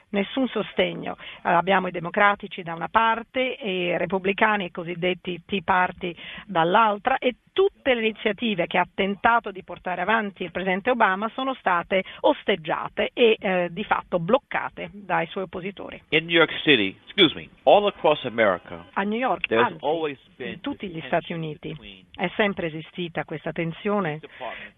nessun 0.09 0.47
sostegno. 0.47 1.17
abbiamo 1.41 1.87
i 1.87 1.91
democratici 1.91 2.63
da 2.63 2.73
una 2.73 2.87
parte 2.87 3.57
e 3.57 3.87
i 3.87 3.97
repubblicani, 3.97 4.65
i 4.65 4.71
cosiddetti 4.71 5.41
Tea 5.45 5.61
Party 5.63 6.15
dall'altra 6.45 7.17
e 7.17 7.35
tutte 7.51 7.93
le 7.93 8.01
iniziative 8.01 8.67
che 8.67 8.77
ha 8.77 8.87
tentato 8.93 9.51
di 9.51 9.63
portare 9.63 10.01
avanti 10.01 10.43
il 10.43 10.51
presidente 10.51 10.91
Obama 10.91 11.29
sono 11.33 11.53
state 11.55 12.03
osteggiate 12.21 13.11
e 13.13 13.35
eh, 13.37 13.67
di 13.71 13.83
fatto 13.83 14.19
bloccate 14.19 14.89
dai 14.93 15.27
suoi 15.27 15.43
oppositori. 15.43 16.01
In 16.09 16.25
New 16.25 16.35
York 16.35 16.57
City, 16.61 16.97
excuse 17.03 17.35
me, 17.35 17.49
all 17.63 17.85
across 17.87 18.23
America, 18.25 18.85
a 18.93 19.03
New 19.03 19.19
York, 19.19 19.51
anzi, 19.51 20.17
in 20.37 20.61
tutti 20.61 20.87
gli 20.87 21.01
Stati 21.05 21.33
Uniti 21.33 22.05
è 22.15 22.31
sempre 22.35 22.67
esistita 22.67 23.25
questa 23.25 23.51
tensione 23.51 24.21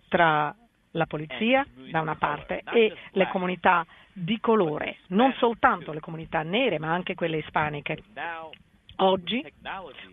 tra 0.08 0.56
la 0.92 1.06
polizia 1.06 1.66
da 1.90 2.02
una 2.02 2.16
parte 2.16 2.64
e 2.74 2.94
le 3.12 3.28
comunità 3.30 3.86
di 4.14 4.40
colore, 4.40 4.98
non 5.08 5.34
soltanto 5.38 5.94
le 5.94 6.00
comunità 6.00 6.44
nere 6.44 6.80
ma 6.80 6.92
anche 6.92 7.16
quelle 7.16 7.38
ispaniche. 7.38 8.04
Oggi, 8.98 9.44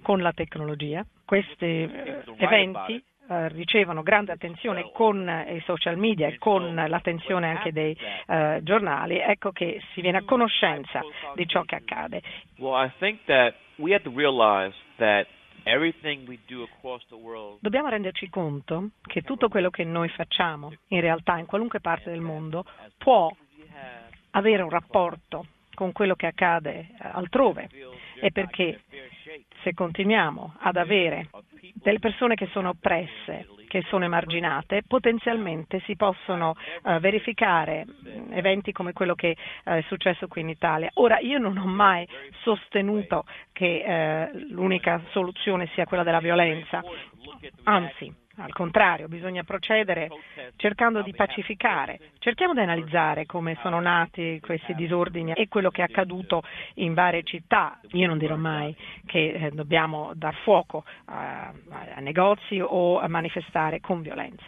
con 0.03 0.23
la 0.23 0.33
tecnologia, 0.33 1.05
questi 1.25 1.65
eh, 1.65 2.23
eventi 2.39 3.03
eh, 3.29 3.49
ricevono 3.49 4.03
grande 4.03 4.33
attenzione 4.33 4.91
con 4.93 5.29
i 5.49 5.61
social 5.67 5.99
media 5.99 6.29
e 6.29 6.39
con 6.39 6.75
l'attenzione 6.75 7.51
anche 7.51 7.73
dei 7.73 7.95
eh, 8.27 8.61
giornali, 8.63 9.19
ecco 9.19 9.51
che 9.53 9.83
si 9.93 10.01
viene 10.01 10.19
a 10.19 10.25
conoscenza 10.25 11.03
di 11.35 11.47
ciò 11.47 11.63
che 11.65 11.75
accade. 11.75 12.23
Well, 12.57 12.83
I 12.83 12.91
think 12.99 13.21
that 13.27 13.55
we 13.77 13.93
have 13.93 14.05
to 14.05 14.13
realize 14.15 14.75
that 14.97 15.27
Dobbiamo 17.61 17.89
renderci 17.89 18.29
conto 18.29 18.91
che 19.03 19.23
tutto 19.23 19.49
quello 19.49 19.71
che 19.71 19.85
noi 19.85 20.09
facciamo, 20.09 20.73
in 20.89 21.01
realtà 21.01 21.39
in 21.39 21.47
qualunque 21.47 21.81
parte 21.81 22.11
del 22.11 22.21
mondo, 22.21 22.65
può 22.97 23.31
avere 24.31 24.63
un 24.63 24.71
rapporto 24.71 25.47
con 25.75 25.93
quello 25.93 26.17
che 26.17 26.27
accade 26.27 26.79
eh, 26.81 26.89
altrove. 26.99 27.69
e 28.21 28.33
perché 28.33 28.81
se 29.63 29.75
continuiamo 29.75 30.57
ad 30.59 30.77
avere 30.77 31.31
delle 31.75 32.01
persone 32.01 32.35
che 32.35 32.49
sono 32.49 32.71
oppresse, 32.71 33.47
che 33.69 33.85
sono 33.89 34.05
emarginate, 34.05 34.83
potenzialmente 34.87 35.81
si 35.85 35.95
possono 35.95 36.55
uh, 36.83 36.99
verificare 36.99 37.87
eventi 38.31 38.73
come 38.73 38.93
quello 38.93 39.15
che 39.15 39.37
uh, 39.65 39.71
è 39.73 39.85
successo 39.87 40.27
qui 40.27 40.41
in 40.41 40.49
Italia. 40.49 40.91
Ora, 40.95 41.19
io 41.21 41.39
non 41.39 41.57
ho 41.57 41.67
mai 41.67 42.09
sostenuto 42.43 43.25
che 43.53 44.31
uh, 44.33 44.39
l'unica 44.51 45.01
soluzione 45.11 45.69
sia 45.75 45.85
quella 45.85 46.03
della 46.03 46.21
violenza, 46.21 46.83
anzi, 47.65 48.13
al 48.39 48.53
contrario, 48.53 49.09
bisogna 49.09 49.43
procedere 49.43 50.09
cercando 50.57 51.03
di 51.03 51.13
pacificare. 51.13 51.99
Cerchiamo 52.19 52.55
di 52.55 52.61
analizzare 52.61 53.27
come 53.27 53.59
sono 53.63 53.81
nati 53.81 54.39
questi 54.41 54.75
disordini 54.75 55.33
e 55.33 55.49
quello 55.49 55.71
che 55.71 55.83
è 55.83 55.85
accaduto 55.85 56.43
in 56.75 56.95
varie 56.95 57.23
città. 57.25 57.81
Io 57.93 58.07
non 58.07 58.19
dirò 58.19 58.37
mai 58.37 58.75
che 59.07 59.33
eh, 59.33 59.51
dobbiamo 59.51 60.13
dar 60.15 60.35
fuoco 60.43 60.85
a, 61.07 61.53
a 61.95 62.01
negozi 62.01 62.61
o 62.61 62.99
a 63.01 63.09
manifestare 63.09 63.81
con 63.81 64.03
violenza. 64.03 64.47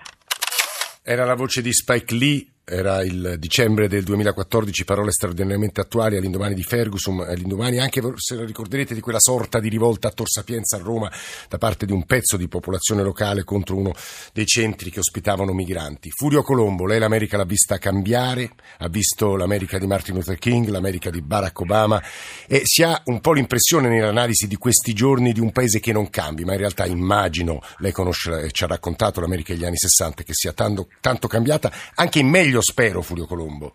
Era 1.03 1.25
la 1.25 1.35
voce 1.35 1.63
di 1.63 1.73
Spike 1.73 2.15
Lee 2.15 2.47
era 2.71 3.03
il 3.03 3.37
dicembre 3.39 3.89
del 3.89 4.05
2014, 4.05 4.85
parole 4.85 5.11
straordinariamente 5.11 5.81
attuali 5.81 6.17
all'indomani 6.17 6.55
di 6.55 6.63
Ferguson, 6.63 7.21
all'indomani 7.21 7.79
anche, 7.79 8.01
se 8.17 8.45
ricorderete, 8.45 8.95
di 8.95 9.01
quella 9.01 9.19
sorta 9.19 9.59
di 9.59 9.69
rivolta 9.69 10.09
a 10.09 10.11
Tor 10.13 10.29
Sapienza 10.29 10.77
a 10.77 10.81
Roma 10.81 11.11
da 11.49 11.59
parte 11.59 11.85
di 11.85 11.93
un 11.93 12.05
pezzo 12.05 12.37
di 12.37 12.47
popolazione 12.47 13.03
locale 13.03 13.43
contro 13.43 13.77
uno 13.77 13.93
dei 14.33 14.47
centri 14.47 14.91
che 14.91 15.01
ospitavano 15.01 15.53
migranti. 15.53 16.11
Furio 16.11 16.43
Colombo, 16.43 16.87
lei 16.87 17.01
l'America 17.01 17.37
l'ha 17.37 17.45
vista 17.45 17.79
cambiare, 17.79 18.51
ha 18.79 18.89
visto 18.89 19.35
l'America 19.35 19.79
di 19.79 19.87
Martin 19.87 20.15
Luther 20.15 20.39
King, 20.39 20.69
l'America 20.69 21.11
di 21.11 21.23
Barack 21.23 21.59
Obama 21.61 22.01
e 22.47 22.63
si 22.65 22.83
ha 22.85 23.01
un 23.07 23.21
po' 23.21 23.33
l'impressione 23.33 23.89
nell'analisi 23.89 24.47
di 24.47 24.57
questi 24.57 24.93
giorni 24.93 25.33
di 25.33 25.41
un 25.41 25.51
paese 25.51 25.81
che 25.81 25.93
non 25.93 26.09
cambi, 26.09 26.45
ma 26.45 26.53
in 26.53 26.59
realtà 26.59 26.87
immagino, 26.87 27.61
lei 27.79 27.93
conosce, 27.93 28.51
ci 28.53 28.63
ha 28.63 28.69
raccontato 28.69 29.21
l'America 29.21 29.53
degli 29.53 29.65
anni 29.65 29.77
60, 29.77 30.23
che 30.23 30.33
sia 30.35 30.53
tanto, 30.53 30.89
tanto 31.01 31.27
cambiata, 31.27 31.73
anche 31.95 32.21
in 32.21 32.29
meglio 32.29 32.60
io 32.61 32.63
spero, 32.63 33.01
Furio 33.01 33.27
Colombo. 33.27 33.73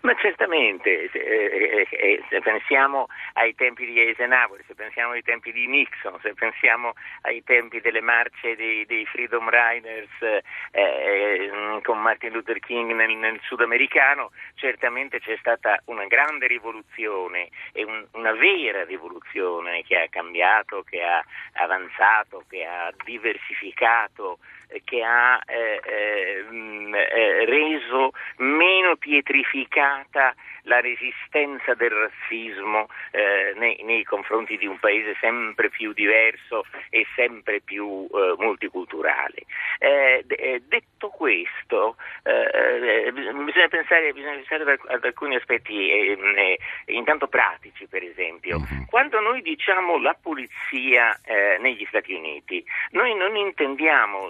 Ma 0.00 0.14
certamente, 0.14 1.08
se, 1.10 1.18
eh, 1.18 1.86
eh, 1.90 2.22
se, 2.28 2.40
pensiamo 2.40 3.08
ai 3.34 3.54
tempi 3.54 3.84
di 3.84 4.00
Eisenhower, 4.00 4.62
se 4.66 4.74
pensiamo 4.74 5.12
ai 5.12 5.22
tempi 5.22 5.52
di 5.52 5.66
Nixon, 5.66 6.18
se 6.22 6.34
pensiamo 6.34 6.94
ai 7.22 7.42
tempi 7.42 7.80
delle 7.80 8.00
marce 8.00 8.54
dei, 8.54 8.86
dei 8.86 9.04
Freedom 9.06 9.48
Riders 9.48 10.22
eh, 10.22 10.42
eh, 10.70 11.80
con 11.82 12.00
Martin 12.00 12.30
Luther 12.30 12.60
King 12.60 12.92
nel, 12.92 13.16
nel, 13.16 13.40
sudamericano, 13.42 14.30
certamente 14.54 15.20
c'è 15.20 15.36
stata 15.40 15.80
una 15.86 16.06
grande 16.06 16.46
rivoluzione 16.46 17.48
e 17.72 17.84
un, 17.84 18.06
una 18.12 18.32
vera 18.32 18.84
rivoluzione 18.84 19.82
che 19.82 19.98
ha 19.98 20.06
cambiato, 20.08 20.84
che 20.88 21.02
ha 21.02 21.22
avanzato, 21.54 22.44
che 22.48 22.64
ha 22.64 22.92
diversificato 23.04 24.38
che 24.84 25.02
ha 25.02 25.40
eh, 25.46 25.80
eh, 25.84 26.44
eh, 26.92 27.44
reso 27.46 28.12
meno 28.36 28.96
pietrificata 28.96 30.34
la 30.62 30.80
resistenza 30.80 31.74
del 31.74 31.90
razzismo 31.90 32.88
eh, 33.10 33.54
nei, 33.56 33.82
nei, 33.84 34.04
confronti 34.04 34.56
di 34.56 34.66
un 34.66 34.78
paese 34.78 35.16
sempre 35.20 35.68
più 35.70 35.92
diverso 35.92 36.64
e 36.90 37.06
sempre 37.14 37.60
più 37.60 38.06
eh, 38.12 38.34
multiculturale. 38.38 39.42
Eh, 39.78 40.24
d- 40.26 40.62
detto 40.66 41.08
questo, 41.08 41.96
bisogna 42.22 43.68
pensare, 43.68 44.12
bisogna 44.12 44.34
pensare, 44.34 44.78
ad 44.88 45.04
alcuni 45.04 45.36
aspetti 45.36 46.16
intanto 46.86 47.28
pratici, 47.28 47.86
per 47.86 48.02
esempio. 48.02 48.58
Mhm. 48.58 48.86
Quando 48.86 49.20
noi 49.20 49.42
diciamo 49.42 49.98
la 50.00 50.16
polizia 50.20 51.18
negli 51.60 51.84
Stati 51.88 52.12
Uniti, 52.12 52.64
noi 52.90 53.14
non 53.14 53.36
intendiamo 53.36 54.28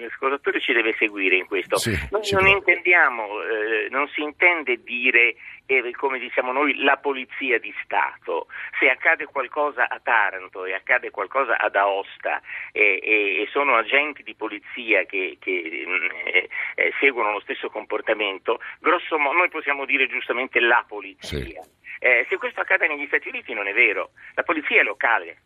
l'ascoltatore 0.00 0.60
ci 0.60 0.72
deve 0.72 0.94
seguire 0.98 1.36
in 1.36 1.46
questo. 1.46 1.78
Sì, 1.78 1.96
Noi 2.10 2.28
non 2.32 2.46
intendiamo, 2.46 3.42
eh, 3.42 3.88
non 3.90 4.08
si 4.08 4.22
intende 4.22 4.80
dire, 4.82 5.34
eh, 5.66 5.90
come 5.92 6.18
diciamo 6.18 6.52
noi, 6.52 6.76
la 6.82 6.96
polizia 6.96 7.58
di 7.58 7.72
Stato. 7.84 8.48
Se 8.78 8.88
accade 8.88 9.26
qualcosa 9.26 9.88
a 9.88 10.00
Taranto 10.02 10.64
e 10.64 10.74
accade 10.74 11.10
qualcosa 11.10 11.58
ad 11.58 11.76
Aosta 11.76 12.40
e, 12.72 13.00
e, 13.02 13.42
e 13.42 13.48
sono 13.50 13.76
agenti 13.76 14.22
di 14.22 14.34
polizia 14.34 15.04
che, 15.04 15.36
che 15.40 15.84
mm, 15.86 16.04
eh, 16.26 16.48
eh, 16.74 16.92
seguono 16.98 17.32
lo 17.32 17.40
stesso 17.40 17.70
comportamento, 17.70 18.60
grosso 18.80 19.18
modo 19.18 19.38
noi 19.38 19.48
possiamo 19.48 19.84
dire 19.84 20.06
giustamente 20.08 20.60
la 20.60 20.84
polizia. 20.86 21.62
Sì. 21.62 21.78
Eh, 21.98 22.26
se 22.28 22.36
questo 22.38 22.60
accade 22.60 22.88
negli 22.88 23.06
Stati 23.06 23.28
Uniti 23.28 23.52
non 23.52 23.66
è 23.66 23.72
vero, 23.72 24.10
la 24.34 24.42
polizia 24.42 24.80
è 24.80 24.84
locale. 24.84 25.42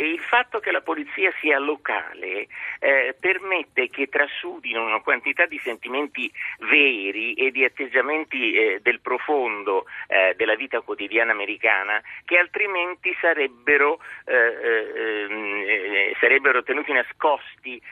E 0.00 0.08
il 0.08 0.20
fatto 0.20 0.60
che 0.60 0.70
la 0.70 0.80
polizia 0.80 1.32
sia 1.40 1.58
locale 1.58 2.46
eh, 2.78 3.16
permette 3.18 3.88
che 3.88 4.06
trasudino 4.06 4.84
una 4.84 5.00
quantità 5.00 5.44
di 5.46 5.58
sentimenti 5.58 6.30
veri 6.70 7.34
e 7.34 7.50
di 7.50 7.64
atteggiamenti 7.64 8.52
eh, 8.52 8.78
del 8.80 9.00
profondo 9.00 9.86
eh, 10.06 10.34
della 10.36 10.54
vita 10.54 10.82
quotidiana 10.82 11.32
americana 11.32 12.00
che 12.24 12.38
altrimenti 12.38 13.12
sarebbero, 13.20 13.98
eh, 14.24 14.34
eh, 14.34 15.26
eh, 15.30 16.16
sarebbero 16.20 16.62
tenuti 16.62 16.92
nascosti 16.92 17.82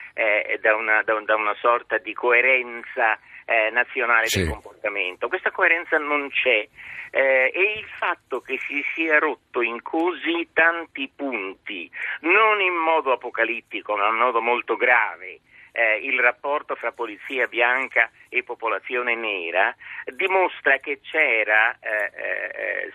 da 0.61 0.75
una, 0.75 1.03
da, 1.03 1.19
da, 1.25 1.35
una, 1.35 1.55
sorta 1.55 1.97
di 1.97 2.13
coerenza 2.13 3.19
nazionale 3.71 4.27
sì. 4.27 4.39
del 4.39 4.49
comportamento. 4.49 5.27
Questa 5.27 5.51
coerenza 5.51 5.97
non 5.97 6.29
c'è 6.29 6.67
e 7.11 7.73
il 7.77 7.85
fatto 7.97 8.41
che 8.41 8.59
si 8.59 8.83
sia 8.93 9.19
rotto 9.19 9.61
in 9.61 9.81
così 9.81 10.49
tanti 10.53 11.09
punti, 11.15 11.89
non 12.21 12.61
in 12.61 12.73
modo 12.73 13.11
apocalittico, 13.11 13.95
ma 13.95 14.07
in 14.07 14.15
modo 14.15 14.41
molto 14.41 14.75
grave, 14.75 15.39
eh, 15.77 15.99
il 16.01 16.19
rapporto 16.19 16.75
fra 16.75 16.91
polizia 16.91 17.45
bianca 17.45 18.09
e 18.29 18.41
popolazione 18.41 19.13
nera 19.13 19.75
dimostra 20.11 20.79
che 20.79 20.99
c'era 21.01 21.77
eh, 21.79 22.11
eh, 22.15 22.91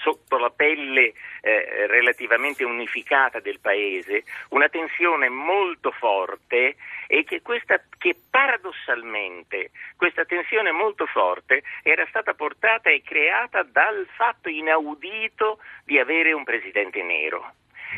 sotto 0.00 0.38
la 0.38 0.50
pelle 0.50 1.14
eh, 1.40 1.86
relativamente 1.88 2.62
unificata 2.62 3.40
del 3.40 3.58
paese 3.58 4.22
una 4.50 4.68
tensione 4.68 5.28
molto 5.28 5.90
forte 5.90 6.76
e 7.08 7.24
che, 7.24 7.42
questa, 7.42 7.82
che 7.98 8.14
paradossalmente 8.30 9.72
questa 9.96 10.24
tensione 10.24 10.70
molto 10.70 11.06
forte 11.06 11.64
era 11.82 12.06
stata 12.08 12.34
portata 12.34 12.88
e 12.88 13.02
creata 13.02 13.64
dal 13.64 14.06
fatto 14.14 14.48
inaudito 14.48 15.58
di 15.84 15.98
avere 15.98 16.32
un 16.32 16.44
presidente 16.44 17.02
nero. 17.02 17.54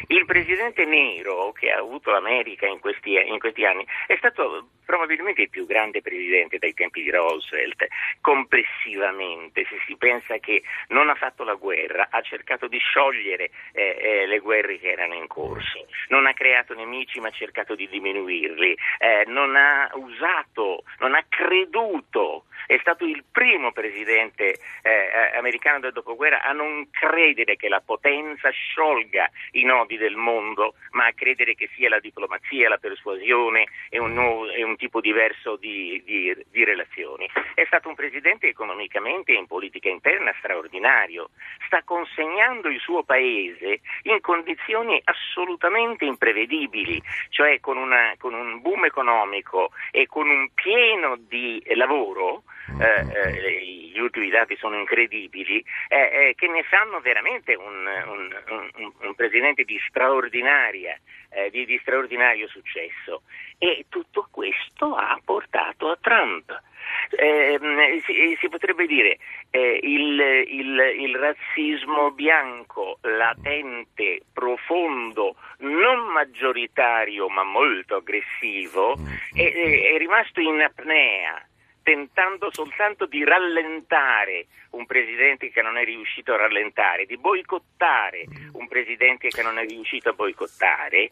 Il 0.09 0.25
presidente 0.27 0.85
nero 0.85 1.53
che 1.53 1.71
ha 1.71 1.79
avuto 1.79 2.11
l'America 2.11 2.67
in 2.67 2.79
questi, 2.79 3.15
in 3.15 3.39
questi 3.39 3.65
anni 3.65 3.87
è 4.07 4.17
stato 4.17 4.69
probabilmente 4.85 5.43
il 5.43 5.51
più 5.51 5.67
grande 5.67 6.03
presidente 6.03 6.59
dai 6.59 6.75
tempi 6.75 7.03
di 7.03 7.11
Roosevelt, 7.11 7.87
complessivamente, 8.21 9.65
se 9.69 9.77
si 9.87 9.97
pensa 9.97 10.39
che 10.39 10.63
non 10.89 11.09
ha 11.09 11.15
fatto 11.15 11.43
la 11.45 11.55
guerra, 11.55 12.09
ha 12.11 12.21
cercato 12.21 12.69
di 12.69 12.79
sciogliere 12.79 13.51
eh, 13.73 13.97
eh, 13.99 14.27
le 14.27 14.39
guerre 14.39 14.79
che 14.79 14.91
erano 14.91 15.15
in 15.15 15.27
corso, 15.27 15.87
non 16.09 16.27
ha 16.27 16.35
creato 16.35 16.75
nemici 16.75 17.21
ma 17.21 17.29
ha 17.29 17.33
cercato 17.33 17.75
di 17.75 17.89
diminuirli, 17.89 18.77
eh, 18.99 19.25
non 19.27 19.57
ha 19.57 19.91
usato, 19.95 20.85
non 20.99 21.15
ha 21.15 21.25
creduto 21.29 22.45
è 22.67 22.79
stato 22.81 23.05
il 23.05 23.25
primo 23.31 23.73
presidente 23.73 24.57
eh, 24.83 24.91
eh, 24.91 25.37
americano 25.37 25.81
del 25.81 25.93
dopoguerra 25.93 26.43
a 26.43 26.53
non 26.53 26.89
credere 26.91 27.57
che 27.57 27.69
la 27.69 27.81
potenza 27.85 28.51
sciolga 28.51 29.31
i 29.53 29.65
nodi 29.65 29.97
del 29.97 30.17
mondo, 30.17 30.75
ma 30.91 31.07
a 31.07 31.13
credere 31.13 31.55
che 31.55 31.69
sia 31.75 31.89
la 31.89 32.01
diplomazia, 32.01 32.69
la 32.69 32.79
persuasione 32.79 33.67
e 33.89 33.99
un, 33.99 34.13
nuovo, 34.13 34.51
e 34.51 34.63
un 34.63 34.77
tipo 34.77 35.01
diverso 35.01 35.57
di, 35.57 36.03
di, 36.05 36.35
di, 36.51 36.65
relazioni. 36.65 37.29
È 37.55 37.65
stato 37.67 37.89
un 37.89 37.95
presidente 37.95 38.49
economicamente 38.49 39.33
e 39.33 39.37
in 39.37 39.47
politica 39.47 39.89
interna 39.89 40.35
straordinario. 40.39 41.31
Sta 41.67 41.83
consegnando 41.83 42.69
il 42.69 42.81
suo 42.81 43.03
paese 43.03 43.81
in 44.03 44.21
condizioni 44.21 45.01
assolutamente 45.05 46.05
imprevedibili, 46.05 47.01
cioè 47.31 47.61
con, 47.61 47.77
una, 47.77 48.15
con 48.19 48.35
un 48.35 48.61
boom 48.61 48.85
economico 48.85 49.71
e 49.91 50.07
con 50.07 50.29
un 50.29 50.49
pieno 50.55 51.17
di 51.17 51.63
lavoro 51.75 52.43
eh, 52.79 53.07
eh, 53.31 53.65
gli 53.95 53.99
ultimi 53.99 54.29
dati 54.31 54.57
sono 54.57 54.77
incredibili, 54.77 55.65
eh, 55.89 55.97
eh, 55.97 56.35
che 56.37 56.49
ne 56.49 56.63
fanno 56.65 57.01
veramente 57.01 57.55
un, 57.55 57.87
un, 58.07 58.43
un, 58.49 58.93
un 59.01 59.15
presidente 59.15 59.65
di, 59.65 59.79
straordinaria, 59.89 60.99
eh, 61.31 61.51
di, 61.51 61.65
di 61.65 61.79
straordinario 61.81 62.49
successo. 62.49 63.23
E 63.59 63.87
tutto 63.89 64.29
questo 64.31 64.95
ha 64.95 65.19
portato 65.25 65.91
a 65.91 65.99
Trump. 66.01 66.63
Eh, 67.11 67.59
si, 68.05 68.37
si, 68.39 68.49
potrebbe 68.49 68.87
dire 68.87 69.19
eh, 69.51 69.81
il, 69.83 70.21
il, 70.49 70.79
il, 70.99 71.17
razzismo 71.17 72.11
bianco 72.11 72.99
latente, 73.03 74.23
profondo, 74.33 75.37
non 75.59 76.13
maggioritario 76.13 77.29
ma 77.29 77.43
molto 77.43 77.97
aggressivo, 77.97 78.97
è, 79.33 79.95
è 79.95 79.97
rimasto 79.97 80.41
in 80.41 80.61
apnea 80.61 81.43
tentando 81.85 82.51
soltanto 82.51 83.05
di 83.05 83.23
rallentare 83.23 84.47
un 84.71 84.87
presidente 84.87 85.51
che 85.51 85.63
non 85.63 85.77
è 85.77 85.85
riuscito 85.85 86.33
a 86.33 86.39
rallentare, 86.39 87.05
di 87.05 87.19
boicottare 87.19 88.25
un 88.53 88.67
presidente 88.67 89.29
che 89.29 89.43
non 89.43 89.59
è 89.59 89.67
riuscito 89.67 90.09
a 90.09 90.13
boicottare. 90.15 91.11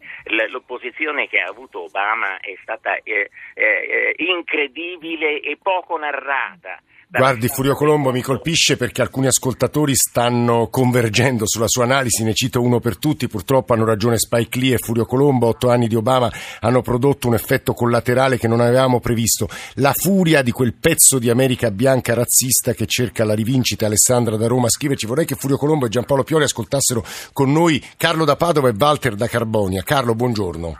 L'opposizione 0.49 1.29
che 1.29 1.39
ha 1.39 1.47
avuto 1.47 1.83
Obama 1.83 2.39
è 2.39 2.57
stata 2.61 2.97
eh, 3.03 3.29
eh, 3.53 4.15
incredibile 4.17 5.39
e 5.39 5.57
poco 5.61 5.97
narrata. 5.97 6.81
Guardi, 7.15 7.47
Furio 7.47 7.75
Colombo 7.75 8.11
mi 8.11 8.23
colpisce 8.23 8.75
perché 8.75 9.03
alcuni 9.03 9.27
ascoltatori 9.27 9.93
stanno 9.93 10.67
convergendo 10.71 11.45
sulla 11.45 11.67
sua 11.67 11.83
analisi, 11.83 12.23
ne 12.23 12.33
cito 12.33 12.59
uno 12.59 12.79
per 12.79 12.97
tutti, 12.97 13.27
purtroppo 13.27 13.73
hanno 13.73 13.85
ragione 13.85 14.17
Spike 14.17 14.57
Lee 14.57 14.73
e 14.73 14.77
Furio 14.79 15.05
Colombo, 15.05 15.45
otto 15.45 15.69
anni 15.69 15.87
di 15.87 15.93
Obama 15.93 16.31
hanno 16.61 16.81
prodotto 16.81 17.27
un 17.27 17.35
effetto 17.35 17.73
collaterale 17.73 18.39
che 18.39 18.47
non 18.47 18.61
avevamo 18.61 18.99
previsto, 18.99 19.47
la 19.75 19.93
furia 19.93 20.41
di 20.41 20.49
quel 20.49 20.73
pezzo 20.73 21.19
di 21.19 21.29
America 21.29 21.69
bianca 21.69 22.15
razzista 22.15 22.73
che 22.73 22.87
cerca 22.87 23.23
la 23.23 23.35
rivincita, 23.35 23.85
Alessandra 23.85 24.35
da 24.35 24.47
Roma 24.47 24.67
scriverci, 24.67 25.05
vorrei 25.05 25.25
che 25.25 25.35
Furio 25.35 25.57
Colombo 25.57 25.85
e 25.85 25.89
Giampaolo 25.89 26.23
Pioli 26.23 26.45
ascoltassero 26.45 27.03
con 27.31 27.51
noi 27.51 27.79
Carlo 27.95 28.25
da 28.25 28.35
Padova 28.35 28.69
e 28.69 28.75
Walter 28.75 29.13
da 29.13 29.27
Carbonia. 29.27 29.83
Carlo, 29.83 30.15
buongiorno. 30.15 30.79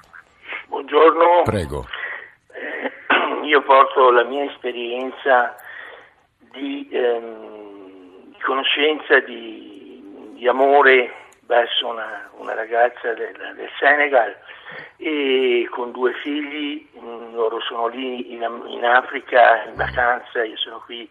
Buongiorno. 0.68 1.44
Prego. 1.44 1.86
Eh, 2.48 3.46
io 3.46 3.62
porto 3.62 4.10
la 4.10 4.24
mia 4.24 4.46
esperienza 4.46 5.54
di, 6.54 6.88
ehm, 6.92 8.30
di 8.30 8.40
conoscenza, 8.42 9.20
di, 9.20 10.32
di, 10.36 10.48
amore 10.48 11.12
verso 11.46 11.88
una, 11.88 12.30
una 12.38 12.54
ragazza 12.54 13.12
del, 13.14 13.34
del, 13.56 13.70
Senegal. 13.80 14.36
E 14.98 15.68
con 15.70 15.92
due 15.92 16.14
figli, 16.22 16.88
mm, 16.98 17.34
loro 17.34 17.60
sono 17.62 17.88
lì 17.88 18.34
in, 18.34 18.64
in 18.68 18.86
Africa 18.86 19.64
in 19.66 19.76
vacanza, 19.76 20.44
io 20.44 20.58
sono 20.58 20.82
qui 20.86 21.10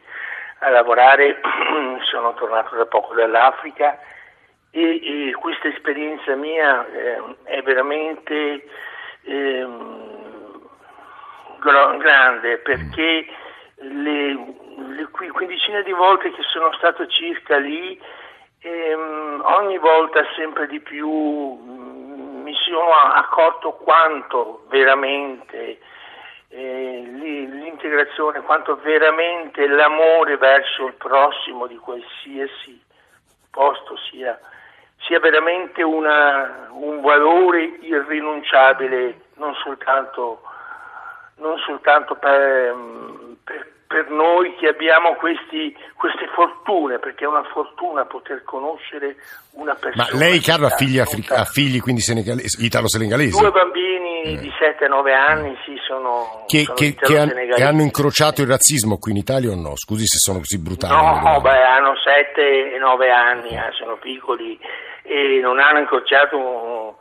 a 0.60 0.70
lavorare, 0.70 1.40
sono 2.10 2.32
tornato 2.34 2.76
da 2.76 2.86
poco 2.86 3.14
dall'Africa. 3.14 3.98
E, 4.70 5.28
e 5.28 5.32
questa 5.32 5.68
esperienza 5.68 6.34
mia 6.34 6.86
eh, 6.86 7.20
è 7.44 7.60
veramente 7.62 8.64
eh, 9.24 9.66
grande 11.98 12.58
perché 12.58 13.26
le, 13.82 14.54
le 14.88 15.08
quindicine 15.10 15.82
di 15.82 15.92
volte 15.92 16.30
che 16.32 16.42
sono 16.42 16.72
stato 16.74 17.06
circa 17.06 17.58
lì, 17.58 18.00
ehm, 18.60 19.42
ogni 19.44 19.78
volta 19.78 20.24
sempre 20.36 20.66
di 20.66 20.80
più 20.80 21.08
mh, 21.08 22.42
mi 22.42 22.54
sono 22.54 22.90
accorto 22.92 23.72
quanto 23.72 24.64
veramente 24.68 25.78
eh, 26.48 27.02
l'integrazione, 27.06 28.40
quanto 28.42 28.76
veramente 28.82 29.66
l'amore 29.66 30.36
verso 30.36 30.86
il 30.86 30.94
prossimo 30.94 31.66
di 31.66 31.76
qualsiasi 31.76 32.80
posto 33.50 33.96
sia, 34.10 34.38
sia 34.98 35.18
veramente 35.18 35.82
una, 35.82 36.68
un 36.70 37.00
valore 37.00 37.62
irrinunciabile 37.80 39.22
non 39.42 39.54
soltanto, 39.56 40.42
non 41.36 41.58
soltanto 41.58 42.14
per, 42.14 42.74
per 43.44 43.72
per 43.92 44.08
noi 44.08 44.54
che 44.56 44.68
abbiamo 44.68 45.14
questi, 45.16 45.76
queste 45.96 46.26
fortune, 46.34 46.98
perché 46.98 47.24
è 47.24 47.28
una 47.28 47.44
fortuna 47.52 48.06
poter 48.06 48.42
conoscere 48.42 49.16
una 49.52 49.74
persona. 49.74 50.08
Ma 50.10 50.18
lei, 50.18 50.40
Carlo, 50.40 50.66
ha 50.66 50.70
figli, 50.70 50.98
africa, 50.98 51.36
ha 51.36 51.44
figli 51.44 51.78
quindi 51.78 52.00
senegalesi, 52.00 52.64
italo-senegalesi? 52.64 53.38
Due 53.38 53.50
bambini 53.50 54.22
eh. 54.22 54.38
di 54.38 54.48
7-9 54.48 55.12
anni, 55.12 55.54
sì, 55.66 55.78
sono, 55.86 56.44
che, 56.48 56.62
sono 56.62 56.74
che, 56.74 56.94
che, 56.94 57.18
han, 57.18 57.28
che, 57.28 57.62
hanno 57.62 57.82
incrociato 57.82 58.40
il 58.40 58.48
razzismo 58.48 58.96
qui 58.96 59.10
in 59.10 59.18
Italia 59.18 59.50
o 59.50 59.54
no? 59.54 59.76
Scusi 59.76 60.06
se 60.06 60.16
sono 60.16 60.38
così 60.38 60.58
brutali. 60.58 60.94
No, 60.94 61.40
beh, 61.42 61.62
hanno 61.62 61.92
7 61.98 62.78
9 62.78 63.10
anni, 63.10 63.50
eh, 63.50 63.72
sono 63.72 63.96
piccoli 63.96 64.58
e 65.02 65.38
non 65.42 65.60
hanno 65.60 65.80
incrociato, 65.80 66.96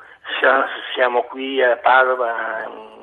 siamo 0.93 1.21
qui 1.23 1.63
a 1.63 1.77
Padova 1.77 2.99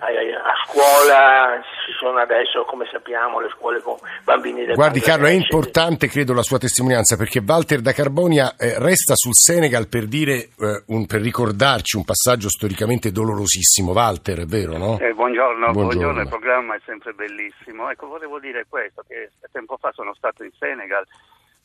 a 0.00 0.54
scuola 0.66 1.60
ci 1.84 1.92
sono 1.98 2.18
adesso, 2.18 2.64
come 2.64 2.86
sappiamo, 2.90 3.40
le 3.40 3.48
scuole 3.50 3.80
con 3.80 3.96
bambini 4.24 4.64
del 4.64 4.74
Guardi 4.74 5.00
Carlo, 5.00 5.26
è 5.26 5.32
importante 5.32 6.08
credo 6.08 6.32
la 6.32 6.42
sua 6.42 6.58
testimonianza 6.58 7.16
perché 7.16 7.42
Walter 7.44 7.80
da 7.80 7.92
Carbonia 7.92 8.56
eh, 8.56 8.78
resta 8.78 9.14
sul 9.14 9.34
Senegal 9.34 9.88
per 9.88 10.06
dire, 10.06 10.50
eh, 10.58 10.82
un, 10.86 11.06
per 11.06 11.20
ricordarci 11.20 11.96
un 11.96 12.04
passaggio 12.04 12.48
storicamente 12.48 13.12
dolorosissimo. 13.12 13.92
Walter, 13.92 14.40
è 14.40 14.46
vero, 14.46 14.76
no? 14.76 14.98
Eh, 14.98 15.12
buongiorno, 15.12 15.72
buongiorno, 15.72 15.72
buongiorno, 15.72 16.20
il 16.22 16.28
programma 16.28 16.74
è 16.74 16.80
sempre 16.84 17.12
bellissimo. 17.12 17.90
Ecco, 17.90 18.06
volevo 18.06 18.38
dire 18.38 18.66
questo, 18.68 19.04
che 19.06 19.30
tempo 19.52 19.76
fa 19.78 19.90
sono 19.92 20.14
stato 20.14 20.44
in 20.44 20.50
Senegal 20.58 21.04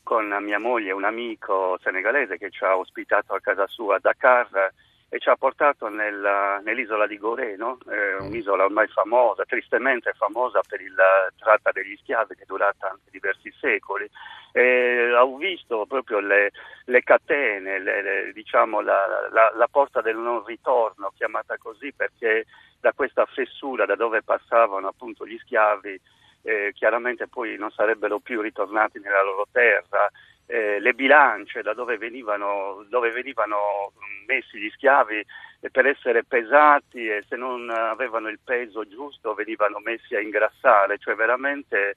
con 0.04 0.28
mia 0.42 0.60
moglie 0.60 0.90
e 0.90 0.94
un 0.94 1.04
amico 1.04 1.80
senegalese 1.82 2.38
che 2.38 2.52
ci 2.52 2.64
ha 2.64 2.78
ospitato 2.78 3.34
a 3.34 3.40
casa 3.42 3.66
sua 3.68 3.96
a 3.96 4.00
Dakar 4.00 4.72
e 5.10 5.20
ci 5.20 5.30
ha 5.30 5.36
portato 5.36 5.88
nella, 5.88 6.60
nell'isola 6.64 7.08
di 7.08 7.18
Goré, 7.18 7.56
no? 7.56 7.78
eh, 7.90 8.16
un'isola 8.16 8.66
ormai 8.66 8.88
famosa, 8.88 9.46
tristemente 9.46 10.14
famosa 10.14 10.62
per 10.68 10.82
la 10.96 11.32
tratta 11.38 11.72
degli 11.72 11.96
schiavi 12.02 12.36
che 12.36 12.44
è 12.44 12.48
durata 12.48 12.90
anche 12.90 13.10
diversi 13.12 13.54
secoli. 13.60 14.10
E 14.52 15.14
ho 15.14 15.36
visto 15.36 15.86
proprio 15.86 16.20
le, 16.20 16.52
le 16.86 17.04
catene, 17.04 17.80
le, 17.80 18.02
le, 18.02 18.32
diciamo 18.34 18.82
la, 18.82 19.30
la, 19.32 19.52
la, 19.54 19.68
porta 19.70 20.02
del 20.02 20.18
non 20.18 20.44
ritorno, 20.46 21.12
chiamata 21.16 21.58
così 21.58 21.94
perché 21.94 22.46
da 22.80 22.94
questa 22.94 23.26
fessura 23.26 23.86
da 23.86 23.96
dove 23.96 24.24
passavano 24.24 24.88
appunto 24.88 25.26
gli 25.26 25.38
schiavi 25.40 26.00
eh, 26.44 26.72
chiaramente 26.74 27.28
poi 27.28 27.58
non 27.58 27.72
sarebbero 27.72 28.20
più 28.20 28.42
ritornati 28.42 29.00
nella 29.00 29.24
loro 29.24 29.48
terra 29.52 30.10
eh, 30.48 30.80
le 30.80 30.94
bilance 30.94 31.62
da 31.62 31.74
dove 31.74 31.98
venivano, 31.98 32.86
dove 32.90 33.12
venivano, 33.12 33.94
messi 34.28 34.60
gli 34.60 34.70
schiavi 34.70 35.26
per 35.72 35.88
essere 35.88 36.24
pesati 36.24 37.08
e 37.08 37.24
se 37.28 37.36
non 37.36 37.70
avevano 37.70 38.28
il 38.28 38.40
peso 38.44 38.88
giusto 38.88 39.34
venivano 39.34 39.80
messi 39.80 40.16
a 40.16 40.22
ingrassare, 40.22 40.98
cioè 41.00 41.16
veramente 41.16 41.96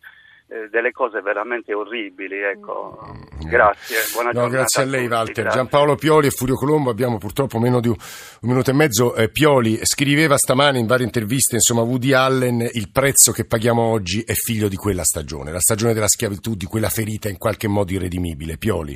eh, 0.49 0.69
delle 0.71 0.93
cose 0.93 1.21
veramente 1.21 1.75
orribili. 1.75 2.43
Ecco. 2.43 2.99
Mm. 3.05 3.49
Grazie, 3.49 3.97
buona 4.13 4.31
no, 4.31 4.49
Grazie 4.49 4.83
a 4.83 4.87
lei, 4.87 5.07
a 5.07 5.09
Walter. 5.09 5.45
Grazie. 5.45 5.61
Giampaolo 5.61 5.95
Pioli 5.97 6.27
e 6.27 6.31
Furio 6.31 6.55
Colombo, 6.55 6.91
abbiamo 6.91 7.19
purtroppo 7.19 7.59
meno 7.59 7.81
di 7.81 7.89
un, 7.89 7.97
un 7.97 8.49
minuto 8.49 8.71
e 8.71 8.75
mezzo. 8.75 9.15
Eh, 9.15 9.31
Pioli 9.31 9.79
scriveva 9.85 10.37
stamane 10.37 10.79
in 10.79 10.87
varie 10.87 11.05
interviste, 11.05 11.57
insomma, 11.57 11.83
Woody 11.83 12.13
Allen, 12.13 12.67
il 12.73 12.91
prezzo 12.91 13.33
che 13.33 13.45
paghiamo 13.45 13.83
oggi 13.83 14.23
è 14.23 14.33
figlio 14.33 14.69
di 14.69 14.77
quella 14.77 15.05
stagione, 15.05 15.53
la 15.53 15.61
stagione 15.61 15.93
della 15.93 16.09
schiavitù, 16.09 16.55
di 16.55 16.67
quella 16.67 16.89
ferita 16.89 17.29
in 17.29 17.39
qualche 17.39 17.69
modo 17.69 17.93
irredimibile. 17.93 18.57
Pioli. 18.57 18.93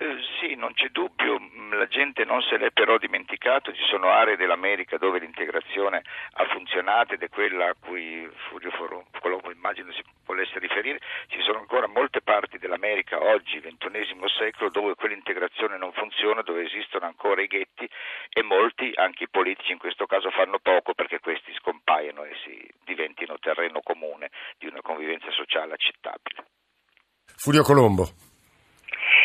Eh, 0.00 0.04
sì, 0.38 0.54
non 0.54 0.72
c'è 0.74 0.88
dubbio, 0.92 1.27
la 1.78 1.86
gente 1.86 2.24
non 2.24 2.42
se 2.42 2.58
l'è 2.58 2.70
però 2.72 2.98
dimenticato, 2.98 3.72
ci 3.72 3.84
sono 3.88 4.10
aree 4.10 4.36
dell'America 4.36 4.98
dove 4.98 5.20
l'integrazione 5.20 6.02
ha 6.32 6.44
funzionato 6.46 7.14
ed 7.14 7.22
è 7.22 7.28
quella 7.28 7.68
a 7.70 7.74
cui 7.78 8.28
Furio 8.48 8.70
Colombo 9.20 9.50
immagino 9.50 9.92
si 9.92 10.02
volesse 10.26 10.58
riferire, 10.58 10.98
ci 11.28 11.40
sono 11.42 11.58
ancora 11.60 11.86
molte 11.86 12.20
parti 12.20 12.58
dell'America 12.58 13.22
oggi, 13.22 13.60
XXI 13.60 14.18
secolo, 14.36 14.70
dove 14.70 14.94
quell'integrazione 14.94 15.78
non 15.78 15.92
funziona, 15.92 16.42
dove 16.42 16.64
esistono 16.64 17.06
ancora 17.06 17.40
i 17.40 17.46
ghetti 17.46 17.88
e 18.28 18.42
molti, 18.42 18.90
anche 18.94 19.24
i 19.24 19.28
politici 19.30 19.72
in 19.72 19.78
questo 19.78 20.06
caso, 20.06 20.30
fanno 20.30 20.58
poco 20.58 20.94
perché 20.94 21.20
questi 21.20 21.54
scompaiano 21.54 22.24
e 22.24 22.34
si 22.44 22.68
diventino 22.84 23.38
terreno 23.38 23.80
comune 23.80 24.30
di 24.58 24.66
una 24.66 24.82
convivenza 24.82 25.30
sociale 25.30 25.74
accettabile. 25.74 26.44
Furio 27.36 27.62
Colombo. 27.62 28.27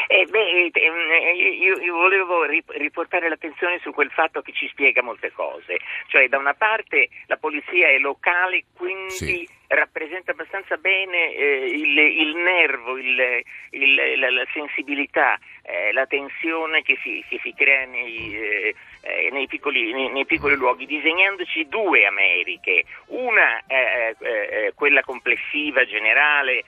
Eh, 0.07 0.25
beh, 0.25 0.71
ehm, 0.73 1.35
io, 1.61 1.79
io, 1.79 1.93
volevo 1.93 2.43
riportare 2.43 3.29
l'attenzione 3.29 3.79
su 3.79 3.91
quel 3.91 4.11
fatto 4.11 4.41
che 4.41 4.51
ci 4.51 4.67
spiega 4.69 5.01
molte 5.01 5.31
cose, 5.31 5.77
cioè 6.07 6.27
da 6.27 6.37
una 6.37 6.53
parte 6.53 7.09
la 7.27 7.37
polizia 7.37 7.87
è 7.87 7.97
locale, 7.97 8.65
quindi 8.75 9.11
sì. 9.11 9.49
Rappresenta 9.73 10.31
abbastanza 10.31 10.77
bene 10.77 11.33
eh, 11.33 11.65
il, 11.65 11.97
il, 11.97 12.35
nervo, 12.35 12.97
il, 12.97 13.43
il, 13.71 14.19
la, 14.19 14.29
la, 14.29 14.45
sensibilità, 14.53 15.39
eh, 15.63 15.91
la 15.93 16.05
tensione 16.05 16.81
che 16.81 16.97
si, 17.01 17.23
che 17.27 17.39
si 17.41 17.53
crea 17.53 17.85
nei, 17.85 18.35
eh, 18.35 18.75
eh, 19.01 19.29
nei, 19.31 19.47
piccoli, 19.47 19.91
nei, 19.91 20.11
nei, 20.11 20.25
piccoli, 20.25 20.55
luoghi, 20.55 20.85
disegnandoci 20.85 21.67
due 21.67 22.05
Americhe, 22.05 22.85
una 23.07 23.63
eh, 23.65 24.15
eh, 24.19 24.73
quella 24.75 25.01
complessiva, 25.01 25.85
generale, 25.85 26.63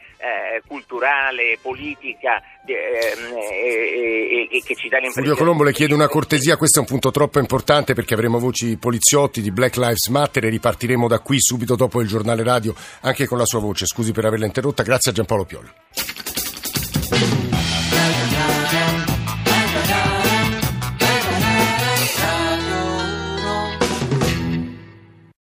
culturale, 0.68 1.60
politica 1.62 2.42
e 2.66 3.14
l'impressione... 4.76 5.12
Furio 5.12 5.36
Colombo 5.36 5.64
le 5.64 5.72
chiedo 5.72 5.94
una 5.94 6.08
cortesia, 6.08 6.58
questo 6.58 6.80
è 6.80 6.82
un 6.82 6.88
punto 6.88 7.12
troppo 7.12 7.38
importante 7.38 7.94
perché 7.94 8.16
avremo 8.16 8.40
voci 8.40 8.76
poliziotti 8.78 9.42
di 9.42 9.52
Black 9.52 9.76
Lives 9.78 10.08
Matter 10.08 10.46
e 10.46 10.50
ripartiremo 10.50 11.08
da 11.08 11.20
qui 11.20 11.40
subito 11.40 11.76
dopo 11.76 12.02
il 12.02 12.08
giornale 12.08 12.44
radio 12.44 12.74
anche 13.02 13.28
con 13.28 13.38
la 13.38 13.46
sua 13.46 13.60
voce. 13.60 13.86
Scusi 13.86 14.12
per 14.12 14.26
averla 14.26 14.46
interrotta, 14.46 14.84
grazie 14.84 15.12
a 15.12 15.14
Giampaolo 15.14 15.46
Piolo. 15.46 15.70